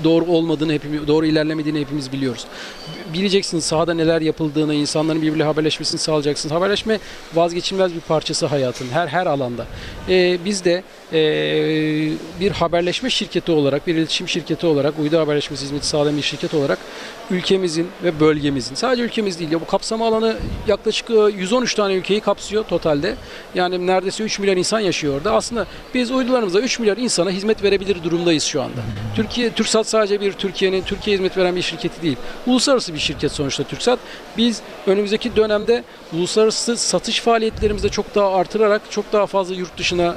doğru 0.05 0.25
olmadığını 0.25 0.73
hepimiz, 0.73 1.09
doğru 1.09 1.27
ilerlemediğini 1.27 1.81
hepimiz 1.81 2.13
biliyoruz. 2.13 2.45
Bileceksiniz 3.15 3.65
sahada 3.65 3.95
neler 3.95 4.21
yapıldığını, 4.21 4.75
insanların 4.75 5.23
birbiriyle 5.23 5.45
haberleşmesini 5.45 6.01
sağlayacaksınız. 6.01 6.55
Haberleşme 6.55 6.99
vazgeçilmez 7.35 7.95
bir 7.95 8.01
parçası 8.01 8.47
hayatın 8.47 8.89
her 8.89 9.09
her 9.09 9.27
alanda. 9.27 9.67
Ee, 10.09 10.39
biz 10.45 10.65
de 10.65 10.83
ee, 11.13 12.13
bir 12.41 12.51
haberleşme 12.51 13.11
şirketi 13.11 13.53
olarak, 13.53 13.87
bir 13.87 13.95
iletişim 13.95 14.29
şirketi 14.29 14.67
olarak, 14.67 14.99
uydu 14.99 15.19
haberleşmesi 15.19 15.65
hizmeti 15.65 15.87
sağlayan 15.87 16.17
bir 16.17 16.23
şirket 16.23 16.55
olarak 16.55 16.79
ülkemizin 17.31 17.89
ve 18.05 18.21
bölgemizin, 18.21 18.75
sadece 18.75 19.03
ülkemiz 19.03 19.39
değil 19.39 19.51
ya 19.51 19.61
bu 19.61 19.67
kapsama 19.67 20.07
alanı 20.07 20.37
yaklaşık 20.67 21.11
e, 21.11 21.15
113 21.15 21.75
tane 21.75 21.95
ülkeyi 21.95 22.21
kapsıyor 22.21 22.65
totalde. 22.65 23.15
Yani 23.55 23.87
neredeyse 23.87 24.25
3 24.25 24.39
milyar 24.39 24.57
insan 24.57 24.81
yaşıyor 24.81 25.17
orada. 25.17 25.33
Aslında 25.33 25.67
biz 25.95 26.11
uydularımıza 26.11 26.61
3 26.61 26.79
milyar 26.79 26.97
insana 26.97 27.31
hizmet 27.31 27.63
verebilir 27.63 28.03
durumdayız 28.05 28.45
şu 28.45 28.63
anda. 28.63 28.81
Türkiye, 29.17 29.51
TürkSat 29.51 29.86
sadece 29.87 30.21
bir 30.21 30.33
Türkiye'nin, 30.33 30.83
Türkiye 30.83 31.17
hizmet 31.17 31.37
veren 31.37 31.57
bir 31.57 31.63
şirketi 31.63 32.03
değil. 32.03 32.17
Uluslararası 32.47 32.95
bir 32.95 32.99
şirket 32.99 33.33
sonuçta 33.33 33.65
TürkSat. 33.65 33.99
Biz 34.37 34.61
önümüzdeki 34.87 35.37
dönemde 35.37 35.85
uluslararası 36.13 36.77
satış 36.77 37.21
faaliyetlerimizi 37.21 37.91
çok 37.91 38.15
daha 38.15 38.35
artırarak, 38.35 38.83
çok 38.91 39.13
daha 39.13 39.27
fazla 39.27 39.55
yurt 39.55 39.79
dışına 39.79 40.15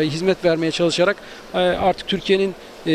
e, 0.00 0.06
hizmet 0.06 0.44
vermeye 0.44 0.70
çalışarak 0.70 1.16
e, 1.54 1.58
artık 1.58 2.08
Türkiye'nin 2.08 2.54
e, 2.86 2.92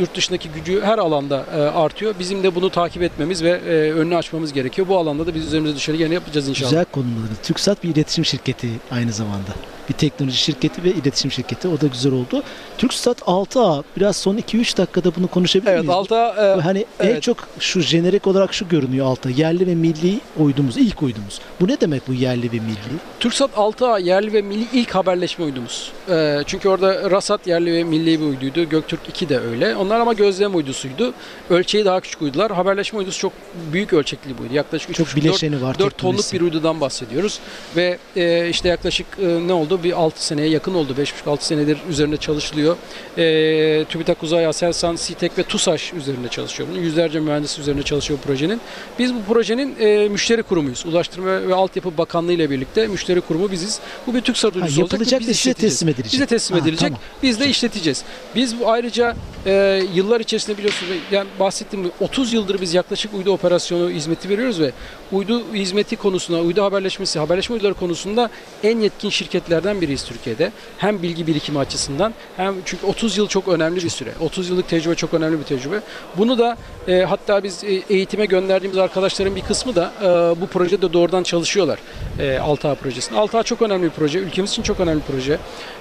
yurt 0.00 0.14
dışındaki 0.14 0.48
gücü 0.48 0.80
her 0.82 0.98
alanda 0.98 1.46
e, 1.54 1.60
artıyor. 1.60 2.14
Bizim 2.18 2.42
de 2.42 2.54
bunu 2.54 2.70
takip 2.70 3.02
etmemiz 3.02 3.42
ve 3.42 3.50
e, 3.50 3.92
önünü 3.92 4.16
açmamız 4.16 4.52
gerekiyor. 4.52 4.88
Bu 4.88 4.98
alanda 4.98 5.26
da 5.26 5.34
biz 5.34 5.46
üzerimize 5.46 5.76
düşeni 5.76 5.98
gene 5.98 6.14
yapacağız 6.14 6.48
inşallah. 6.48 6.70
Güzel 6.70 6.84
konumladınız. 6.84 7.38
TürkSat 7.42 7.84
bir 7.84 7.88
iletişim 7.88 8.24
şirketi 8.24 8.68
aynı 8.90 9.12
zamanda. 9.12 9.50
Bir 9.90 9.94
teknoloji 9.94 10.36
şirketi 10.36 10.84
ve 10.84 10.90
iletişim 10.90 11.30
şirketi. 11.30 11.68
O 11.68 11.80
da 11.80 11.86
güzel 11.86 12.12
oldu. 12.12 12.42
TürkSat 12.78 13.20
6A. 13.20 13.82
Biraz 13.96 14.16
son 14.16 14.36
2-3 14.36 14.76
dakikada 14.76 15.14
bunu 15.16 15.28
konuşabilir 15.28 15.70
Evet 15.70 15.84
miyiz? 15.84 16.12
e, 16.12 16.60
Hani 16.60 16.86
en 17.00 17.06
evet. 17.06 17.22
çok 17.22 17.48
şu 17.58 17.80
jenerik 17.80 18.26
olarak 18.26 18.54
şu 18.54 18.68
görünüyor 18.68 19.06
altta. 19.06 19.30
Yerli 19.30 19.66
ve 19.66 19.74
milli 19.74 20.20
uydumuz, 20.38 20.76
ilk 20.76 21.02
uydumuz. 21.02 21.40
Bu 21.60 21.68
ne 21.68 21.80
demek 21.80 22.08
bu 22.08 22.14
yerli 22.14 22.52
ve 22.52 22.56
milli? 22.56 22.98
TürkSat 23.20 23.50
6A 23.50 24.02
yerli 24.02 24.32
ve 24.32 24.42
milli 24.42 24.66
ilk 24.72 24.90
haberleşme 24.90 25.44
uydumuz. 25.44 25.92
Ee, 26.10 26.38
çünkü 26.46 26.68
orada 26.68 27.10
Rasat 27.10 27.46
yerli 27.46 27.72
ve 27.72 27.84
milli 27.84 28.20
bir 28.20 28.24
uyduydu. 28.24 28.68
Göktürk 28.68 29.00
2 29.08 29.28
de 29.28 29.38
öyle. 29.38 29.76
Onlar 29.76 30.00
ama 30.00 30.12
gözlem 30.12 30.56
uydusuydu. 30.56 31.14
Ölçeği 31.50 31.84
daha 31.84 32.00
küçük 32.00 32.22
uydular. 32.22 32.52
Haberleşme 32.52 32.98
uydusu 32.98 33.18
çok 33.20 33.32
büyük 33.72 33.92
ölçekli 33.92 34.38
bir 34.38 34.42
uydu. 34.42 34.54
Yaklaşık 34.54 34.94
Çok 34.94 35.06
3,5-4 35.06 35.16
bileşeni 35.16 35.62
var. 35.62 35.78
4 35.78 35.98
tonluk 35.98 36.32
bir 36.32 36.40
uydudan 36.40 36.80
bahsediyoruz. 36.80 37.38
Ve 37.76 37.98
e, 38.16 38.48
işte 38.48 38.68
yaklaşık 38.68 39.06
e, 39.22 39.48
ne 39.48 39.52
oldu? 39.52 39.79
Bir 39.84 39.92
6 40.02 40.26
seneye 40.26 40.48
yakın 40.48 40.74
oldu. 40.74 40.94
5,5-6 41.26 41.36
senedir 41.40 41.78
üzerinde 41.90 42.16
çalışılıyor. 42.16 42.76
E, 43.18 43.84
TÜBİTAK 43.88 44.22
Uzay, 44.22 44.46
Aselsan, 44.46 44.96
SİTEK 44.96 45.38
ve 45.38 45.42
TUSAŞ 45.42 45.92
üzerinde 45.92 46.28
çalışıyor. 46.28 46.68
Bunun 46.72 46.80
yüzlerce 46.80 47.20
mühendis 47.20 47.58
üzerinde 47.58 47.82
çalışıyor 47.82 48.18
bu 48.22 48.26
projenin. 48.26 48.60
Biz 48.98 49.14
bu 49.14 49.18
projenin 49.28 49.76
e, 49.80 50.08
müşteri 50.08 50.42
kurumuyuz. 50.42 50.86
Ulaştırma 50.86 51.48
ve 51.48 51.54
Altyapı 51.54 51.98
Bakanlığı 51.98 52.32
ile 52.32 52.50
birlikte 52.50 52.86
müşteri 52.86 53.20
kurumu 53.20 53.50
biziz. 53.50 53.80
Bu 54.06 54.14
bir 54.14 54.20
TürkSat 54.20 54.54
Ha, 54.54 54.58
uydusu 54.58 54.80
olacak. 54.80 54.92
yapılacak 55.00 55.20
ve 55.28 55.34
size 55.34 55.54
teslim 55.54 55.88
edilecek. 55.88 56.12
Bize 56.12 56.26
teslim 56.26 56.56
Ha, 56.58 56.62
edilecek. 56.62 56.88
tamam. 56.88 57.00
Biz 57.22 57.40
de 57.40 57.48
işleteceğiz. 57.48 58.02
Biz 58.34 58.60
bu 58.60 58.70
ayrıca 58.70 59.16
e, 59.46 59.82
yıllar 59.94 60.20
içerisinde 60.20 60.58
biliyorsunuz 60.58 60.92
yani 61.10 61.28
bahsettiğim 61.40 61.84
gibi 61.84 61.94
30 62.00 62.32
yıldır 62.32 62.60
biz 62.60 62.74
yaklaşık 62.74 63.14
uydu 63.14 63.30
operasyonu 63.32 63.90
hizmeti 63.90 64.28
veriyoruz 64.28 64.60
ve 64.60 64.72
uydu 65.12 65.42
hizmeti 65.54 65.96
konusunda, 65.96 66.40
uydu 66.40 66.62
haberleşmesi, 66.62 67.18
haberleşme 67.18 67.54
uyduları 67.54 67.74
konusunda 67.74 68.30
en 68.62 68.80
yetkin 68.80 69.10
şirketlerden 69.10 69.69
biriyiz 69.80 70.04
Türkiye'de. 70.04 70.52
Hem 70.78 71.02
bilgi 71.02 71.26
birikimi 71.26 71.58
açısından 71.58 72.14
hem 72.36 72.54
çünkü 72.64 72.86
30 72.86 73.18
yıl 73.18 73.28
çok 73.28 73.48
önemli 73.48 73.84
bir 73.84 73.90
süre. 73.90 74.12
30 74.20 74.50
yıllık 74.50 74.68
tecrübe 74.68 74.94
çok 74.94 75.14
önemli 75.14 75.38
bir 75.38 75.44
tecrübe. 75.44 75.80
Bunu 76.16 76.38
da 76.38 76.56
e, 76.88 77.00
hatta 77.00 77.42
biz 77.42 77.64
e, 77.64 77.82
eğitime 77.90 78.26
gönderdiğimiz 78.26 78.78
arkadaşların 78.78 79.36
bir 79.36 79.42
kısmı 79.42 79.76
da 79.76 79.92
e, 80.02 80.40
bu 80.40 80.46
projede 80.46 80.92
doğrudan 80.92 81.22
çalışıyorlar. 81.22 81.78
E, 82.18 82.22
6A 82.22 82.74
projesinde. 82.74 83.18
6A 83.18 83.44
çok 83.44 83.62
önemli 83.62 83.84
bir 83.84 83.90
proje. 83.90 84.18
Ülkemiz 84.18 84.50
için 84.50 84.62
çok 84.62 84.80
önemli 84.80 85.00
bir 85.00 85.14
proje. 85.14 85.38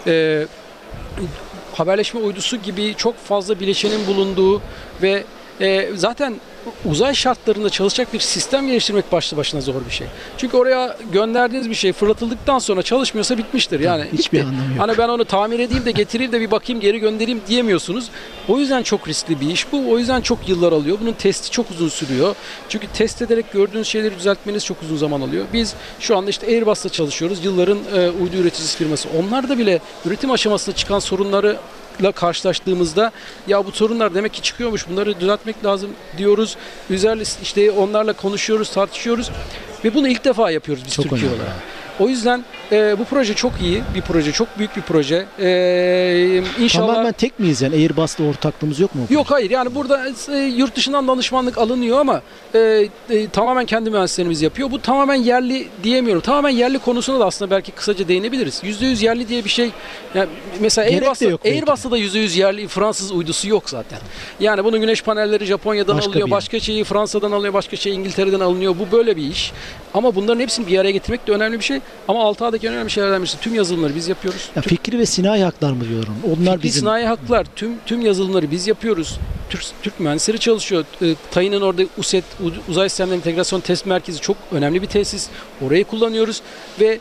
E, 0.08 0.46
haberleşme 1.74 2.20
uydusu 2.20 2.58
gibi 2.58 2.94
çok 2.98 3.18
fazla 3.18 3.60
bileşenin 3.60 4.08
bulunduğu 4.08 4.62
ve 5.02 5.24
e, 5.62 5.90
zaten 5.96 6.36
uzay 6.86 7.14
şartlarında 7.14 7.70
çalışacak 7.70 8.14
bir 8.14 8.20
sistem 8.20 8.68
geliştirmek 8.68 9.12
başlı 9.12 9.38
başına 9.38 9.62
zor 9.62 9.86
bir 9.86 9.92
şey. 9.94 10.08
Çünkü 10.38 10.58
oraya 10.58 10.98
gönderdiğiniz 11.12 11.70
bir 11.70 11.76
şey 11.76 11.94
fırlatıldıktan 11.94 12.60
sonra 12.60 12.82
çalışmıyorsa 12.82 13.38
bitmiştir. 13.38 13.80
Yani 13.80 14.06
Hiçbir 14.14 14.38
bitti. 14.38 14.48
anlamı 14.50 14.74
yok. 14.74 14.80
Hani 14.88 14.98
ben 14.98 15.10
onu 15.10 15.26
tamir 15.26 15.60
edeyim 15.60 15.86
de 15.86 15.92
getireyim 15.92 16.32
de 16.32 16.42
bir 16.42 16.52
bakayım 16.52 16.82
geri 16.82 17.00
göndereyim 17.00 17.42
diyemiyorsunuz. 17.48 18.10
O 18.48 18.60
yüzden 18.60 18.84
çok 18.84 19.08
riskli 19.08 19.42
bir 19.42 19.50
iş 19.50 19.72
bu. 19.72 19.92
O 19.92 19.98
yüzden 20.00 20.22
çok 20.22 20.50
yıllar 20.50 20.72
alıyor. 20.72 20.98
Bunun 21.02 21.14
testi 21.14 21.52
çok 21.52 21.72
uzun 21.72 21.90
sürüyor. 21.90 22.36
Çünkü 22.70 22.88
test 22.88 23.22
ederek 23.22 23.52
gördüğünüz 23.52 23.88
şeyleri 23.88 24.16
düzeltmeniz 24.18 24.66
çok 24.66 24.82
uzun 24.82 24.98
zaman 24.98 25.22
alıyor. 25.22 25.46
Biz 25.54 25.74
şu 26.00 26.18
anda 26.18 26.30
işte 26.30 26.48
Airbus'ta 26.48 26.90
çalışıyoruz. 26.90 27.46
Yılların 27.46 27.80
e, 27.96 28.10
uydu 28.10 28.36
üreticisi 28.36 28.78
firması. 28.78 29.10
Onlar 29.20 29.50
da 29.50 29.58
bile 29.58 29.80
üretim 30.06 30.32
aşamasında 30.32 30.76
çıkan 30.76 31.00
sorunları 31.00 31.58
la 32.04 32.12
karşılaştığımızda 32.12 33.12
ya 33.48 33.66
bu 33.66 33.72
sorunlar 33.72 34.16
demek 34.16 34.34
ki 34.34 34.42
çıkıyormuş 34.42 34.90
bunları 34.90 35.20
düzeltmek 35.20 35.66
lazım 35.66 35.90
diyoruz. 36.18 36.58
Üzerine 36.90 37.24
işte 37.44 37.72
onlarla 37.72 38.14
konuşuyoruz, 38.14 38.72
tartışıyoruz 38.72 39.32
ve 39.86 39.94
bunu 39.94 40.08
ilk 40.08 40.26
defa 40.26 40.52
yapıyoruz 40.52 40.84
biz 40.86 40.94
Çok 40.94 41.10
Türkiye 41.10 41.32
olarak. 41.32 41.79
O 42.00 42.10
yüzden 42.10 42.44
e, 42.72 43.00
bu 43.00 43.04
proje 43.04 43.34
çok 43.34 43.52
iyi 43.62 43.84
bir 43.96 44.02
proje, 44.02 44.32
çok 44.32 44.58
büyük 44.58 44.76
bir 44.78 44.82
proje. 44.82 45.26
E, 45.40 46.44
inşallah 46.60 46.88
Tamamen 46.88 47.12
tek 47.12 47.40
miyiz 47.40 47.62
yani? 47.62 47.76
Airbus'la 47.76 48.24
ortaklığımız 48.24 48.80
yok 48.80 48.96
mu? 48.96 49.02
Yok 49.10 49.32
hayır 49.32 49.50
yani 49.50 49.76
burada 49.76 50.10
e, 50.32 50.38
yurt 50.38 50.76
dışından 50.76 51.08
danışmanlık 51.08 51.58
alınıyor 51.58 52.00
ama 52.00 52.22
e, 52.56 52.88
e, 53.10 53.28
tamamen 53.28 53.66
kendi 53.66 53.90
mühendislerimiz 53.90 54.42
yapıyor. 54.42 54.72
Bu 54.72 54.82
tamamen 54.82 55.16
yerli 55.16 55.68
diyemiyorum. 55.84 56.22
Tamamen 56.22 56.50
yerli 56.50 56.80
konusuna 56.80 57.20
da 57.20 57.26
aslında 57.26 57.52
belki 57.52 57.72
kısaca 57.72 58.08
değinebiliriz. 58.08 58.62
%100 58.64 59.04
yerli 59.06 59.28
diye 59.28 59.46
bir 59.46 59.50
şey 59.50 59.72
yani 60.16 60.30
mesela 60.60 60.88
Airbus'ta. 60.88 61.26
Airbus'ta 61.46 61.92
da 61.92 61.98
%100 61.98 62.40
yerli 62.40 62.68
Fransız 62.68 63.12
uydusu 63.12 63.50
yok 63.50 63.70
zaten. 63.70 64.00
Yani 64.40 64.64
bunun 64.64 64.82
güneş 64.82 65.04
panelleri 65.04 65.46
Japonya'dan 65.46 65.98
Başka 65.98 66.10
alınıyor, 66.10 66.32
başka 66.32 66.60
şeyi 66.60 66.84
Fransa'dan 66.84 67.32
alınıyor, 67.32 67.54
başka 67.54 67.76
şey 67.76 67.96
İngiltere'den 67.96 68.40
alınıyor. 68.40 68.76
Bu 68.80 68.98
böyle 68.98 69.16
bir 69.18 69.32
iş. 69.32 69.52
Ama 69.94 70.16
bunların 70.16 70.40
hepsini 70.40 70.68
bir 70.68 70.80
araya 70.80 70.92
getirmek 70.92 71.28
de 71.28 71.32
önemli 71.32 71.60
bir 71.60 71.64
şey. 71.64 71.80
Ama 72.08 72.20
6A'daki 72.20 72.68
en 72.68 72.74
önemli 72.74 72.92
şeylerden 72.92 73.22
birisi 73.22 73.40
tüm 73.40 73.56
yazılımları 73.56 73.96
biz 73.96 74.08
yapıyoruz. 74.08 74.50
Ya 74.56 74.62
fikri 74.62 75.00
ve 75.00 75.06
sinayi 75.06 75.44
haklar 75.44 75.72
mı 75.72 75.90
diyorum? 75.90 76.14
Onlar 76.28 76.54
Fikri 76.56 76.64
bizim. 76.64 76.84
sanayi 76.84 77.06
haklar, 77.06 77.48
tüm 77.56 77.72
tüm 77.86 78.02
yazılımları 78.02 78.52
biz 78.52 78.68
yapıyoruz. 78.68 79.18
Türk, 79.50 79.64
Türk 79.84 80.00
mühendisleri 80.00 80.40
çalışıyor. 80.40 80.86
E, 81.02 81.16
TAİ'nin 81.32 81.62
orada 81.62 81.82
USET, 81.98 82.24
Uzay 82.70 82.90
Sistemleri 82.90 83.18
İntegrasyon 83.18 83.60
Test 83.60 83.86
Merkezi 83.86 84.20
çok 84.20 84.38
önemli 84.52 84.82
bir 84.82 84.88
tesis. 84.88 85.28
Orayı 85.68 85.86
kullanıyoruz 85.86 86.42
ve 86.80 87.00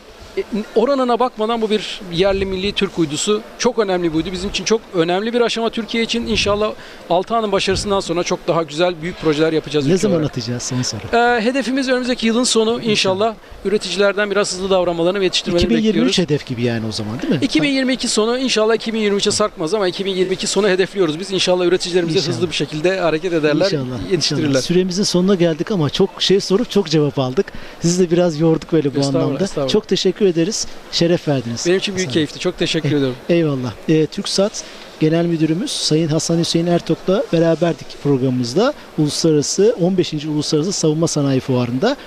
oranına 0.75 1.19
bakmadan 1.19 1.61
bu 1.61 1.69
bir 1.69 1.99
yerli 2.13 2.45
milli 2.45 2.71
Türk 2.71 2.99
uydusu. 2.99 3.41
Çok 3.57 3.79
önemli 3.79 4.11
bir 4.13 4.17
uydu. 4.17 4.29
Bizim 4.31 4.49
için 4.49 4.63
çok 4.63 4.81
önemli 4.93 5.33
bir 5.33 5.41
aşama 5.41 5.69
Türkiye 5.69 6.03
için. 6.03 6.27
İnşallah 6.27 6.71
Altan'ın 7.09 7.51
başarısından 7.51 7.99
sonra 7.99 8.23
çok 8.23 8.47
daha 8.47 8.63
güzel 8.63 9.01
büyük 9.01 9.19
projeler 9.21 9.53
yapacağız. 9.53 9.87
Ne 9.87 9.97
zaman 9.97 10.17
olarak. 10.17 10.31
atacağız 10.31 10.63
son 10.63 10.81
soru? 10.81 11.01
E, 11.17 11.41
hedefimiz 11.41 11.89
önümüzdeki 11.89 12.27
yılın 12.27 12.43
sonu 12.43 12.81
inşallah 12.81 13.35
üreticilerden 13.65 14.31
biraz 14.31 14.53
hızlı 14.53 14.69
davranmalarını 14.69 15.19
ve 15.19 15.23
yetiştirmelerini 15.23 15.65
2023 15.73 15.95
bekliyoruz. 15.95 16.17
hedef 16.17 16.45
gibi 16.45 16.63
yani 16.63 16.87
o 16.87 16.91
zaman 16.91 17.21
değil 17.21 17.33
mi? 17.33 17.39
2022 17.41 18.07
sonu 18.07 18.39
inşallah 18.39 18.75
2023'e 18.75 19.31
sarkmaz 19.31 19.73
ama 19.73 19.87
2022 19.87 20.47
sonu 20.47 20.67
hedefliyoruz 20.69 21.19
biz. 21.19 21.31
İnşallah 21.31 21.65
üreticilerimiz 21.65 22.15
de 22.15 22.19
İnşallah. 22.19 22.35
hızlı 22.35 22.49
bir 22.49 22.55
şekilde 22.55 22.99
hareket 22.99 23.33
ederler, 23.33 23.65
İnşallah, 23.65 24.11
yetiştirirler. 24.11 24.47
inşallah. 24.47 24.61
Süremizin 24.61 25.03
sonuna 25.03 25.35
geldik 25.35 25.71
ama 25.71 25.89
çok 25.89 26.21
şey 26.21 26.39
sorup 26.39 26.69
çok 26.71 26.87
cevap 26.89 27.19
aldık. 27.19 27.45
Sizi 27.81 28.03
de 28.03 28.11
biraz 28.11 28.39
yorduk 28.39 28.71
böyle 28.71 28.95
bu 28.95 28.99
Estağfurullah, 28.99 29.23
anlamda. 29.25 29.43
estağfurullah. 29.43 29.69
Çok 29.73 29.87
teşekkür 29.87 30.18
ederiz. 30.25 30.67
Şeref 30.91 31.27
verdiniz. 31.27 31.65
Benim 31.67 31.77
için 31.77 31.95
büyük 31.95 32.11
keyifti. 32.11 32.39
Çok 32.39 32.57
teşekkür 32.57 32.89
ediyorum. 32.89 33.15
Eyvallah. 33.29 33.73
Ee, 33.89 34.05
TürkSat 34.05 34.63
Genel 34.99 35.25
Müdürümüz 35.25 35.71
Sayın 35.71 36.07
Hasan 36.07 36.39
Hüseyin 36.39 36.67
Ertok'la 36.67 37.23
beraberdik 37.33 37.87
programımızda. 38.03 38.73
Uluslararası 38.97 39.75
15. 39.81 40.13
Uluslararası 40.13 40.71
Savunma 40.71 41.07
Sanayi 41.07 41.39
Fuarı'nda. 41.39 41.97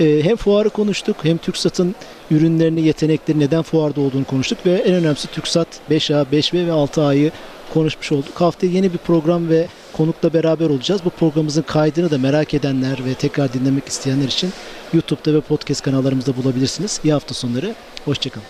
Ee, 0.00 0.20
hem 0.22 0.36
fuarı 0.36 0.70
konuştuk 0.70 1.16
hem 1.22 1.38
TürkSat'ın 1.38 1.94
ürünlerini, 2.30 2.82
yetenekleri 2.82 3.38
neden 3.38 3.62
fuarda 3.62 4.00
olduğunu 4.00 4.24
konuştuk 4.24 4.58
ve 4.66 4.72
en 4.72 4.94
önemlisi 4.94 5.28
TürkSat 5.28 5.68
5A, 5.90 6.24
5B 6.32 6.66
ve 6.66 6.70
6A'yı 6.70 7.30
konuşmuş 7.74 8.12
olduk. 8.12 8.40
Haftaya 8.40 8.72
yeni 8.72 8.92
bir 8.92 8.98
program 8.98 9.48
ve 9.48 9.66
konukla 9.92 10.32
beraber 10.32 10.70
olacağız. 10.70 11.00
Bu 11.04 11.10
programımızın 11.10 11.62
kaydını 11.62 12.10
da 12.10 12.18
merak 12.18 12.54
edenler 12.54 13.04
ve 13.04 13.14
tekrar 13.14 13.52
dinlemek 13.52 13.88
isteyenler 13.88 14.28
için 14.28 14.52
YouTube'da 14.94 15.34
ve 15.34 15.40
podcast 15.40 15.82
kanallarımızda 15.82 16.36
bulabilirsiniz. 16.36 17.00
İyi 17.04 17.12
hafta 17.12 17.34
sonları. 17.34 17.74
Hoşçakalın. 18.04 18.46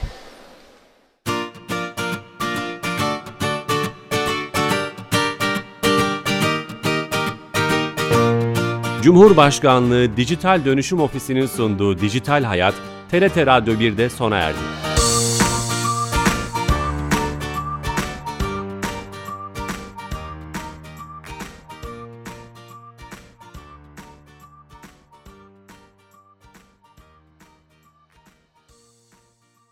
Cumhurbaşkanlığı 9.02 10.16
Dijital 10.16 10.64
Dönüşüm 10.64 11.00
Ofisi'nin 11.00 11.46
sunduğu 11.46 11.98
Dijital 11.98 12.44
Hayat, 12.44 12.74
TRT 13.10 13.36
Radyo 13.36 13.74
1'de 13.74 14.10
sona 14.10 14.36
erdi. 14.36 14.89